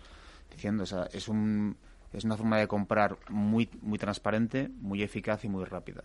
[0.49, 0.83] diciendo.
[0.83, 1.77] O sea, es, un,
[2.13, 6.03] es una forma de comprar muy, muy transparente, muy eficaz y muy rápida.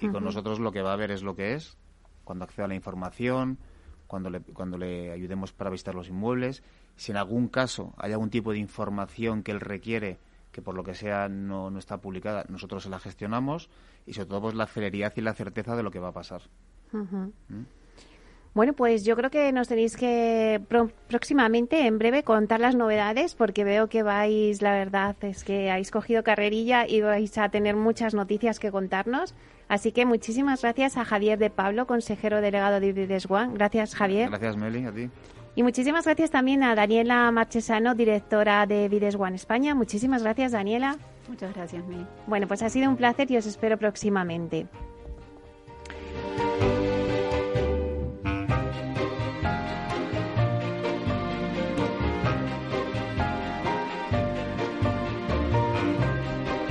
[0.00, 1.76] Y con nosotros lo que va a ver es lo que es,
[2.24, 3.58] cuando acceda a la información,
[4.06, 6.62] cuando le, cuando le ayudemos para visitar los inmuebles.
[6.96, 10.18] Si en algún caso hay algún tipo de información que él requiere
[10.50, 13.70] que por lo que sea no, no está publicada, nosotros se la gestionamos
[14.06, 16.42] y sobre todo pues la celeridad y la certeza de lo que va a pasar.
[18.54, 20.60] Bueno, pues yo creo que nos tenéis que
[21.08, 25.90] próximamente, en breve, contar las novedades, porque veo que vais, la verdad es que habéis
[25.90, 29.34] cogido carrerilla y vais a tener muchas noticias que contarnos.
[29.68, 33.54] Así que muchísimas gracias a Javier de Pablo, consejero delegado de Vides One.
[33.54, 34.28] Gracias, Javier.
[34.28, 35.08] Gracias, Meli, a ti.
[35.54, 39.74] Y muchísimas gracias también a Daniela Marchesano, directora de Vides One España.
[39.74, 40.98] Muchísimas gracias, Daniela.
[41.26, 42.06] Muchas gracias, Meli.
[42.26, 44.66] Bueno, pues ha sido un placer y os espero próximamente.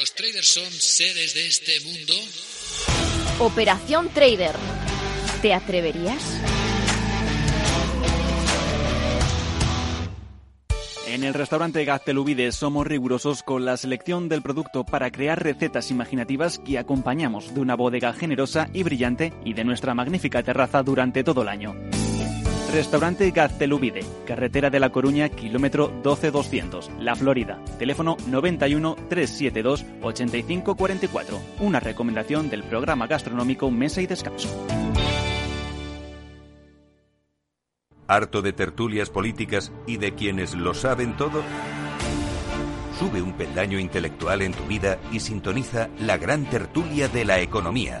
[0.00, 2.14] ¿Los traders son seres de este mundo?
[3.38, 4.56] Operación Trader.
[5.42, 6.40] ¿Te atreverías?
[11.06, 16.60] En el restaurante Gaztelubides somos rigurosos con la selección del producto para crear recetas imaginativas
[16.60, 21.42] que acompañamos de una bodega generosa y brillante y de nuestra magnífica terraza durante todo
[21.42, 21.74] el año.
[22.70, 27.58] Restaurante Gaztelubide, carretera de La Coruña, kilómetro 12200, La Florida.
[27.78, 31.40] Teléfono 91 372 8544.
[31.58, 34.48] Una recomendación del programa gastronómico Mesa y Descanso.
[38.06, 41.42] ¿Harto de tertulias políticas y de quienes lo saben todo?
[43.00, 48.00] Sube un peldaño intelectual en tu vida y sintoniza la gran tertulia de la economía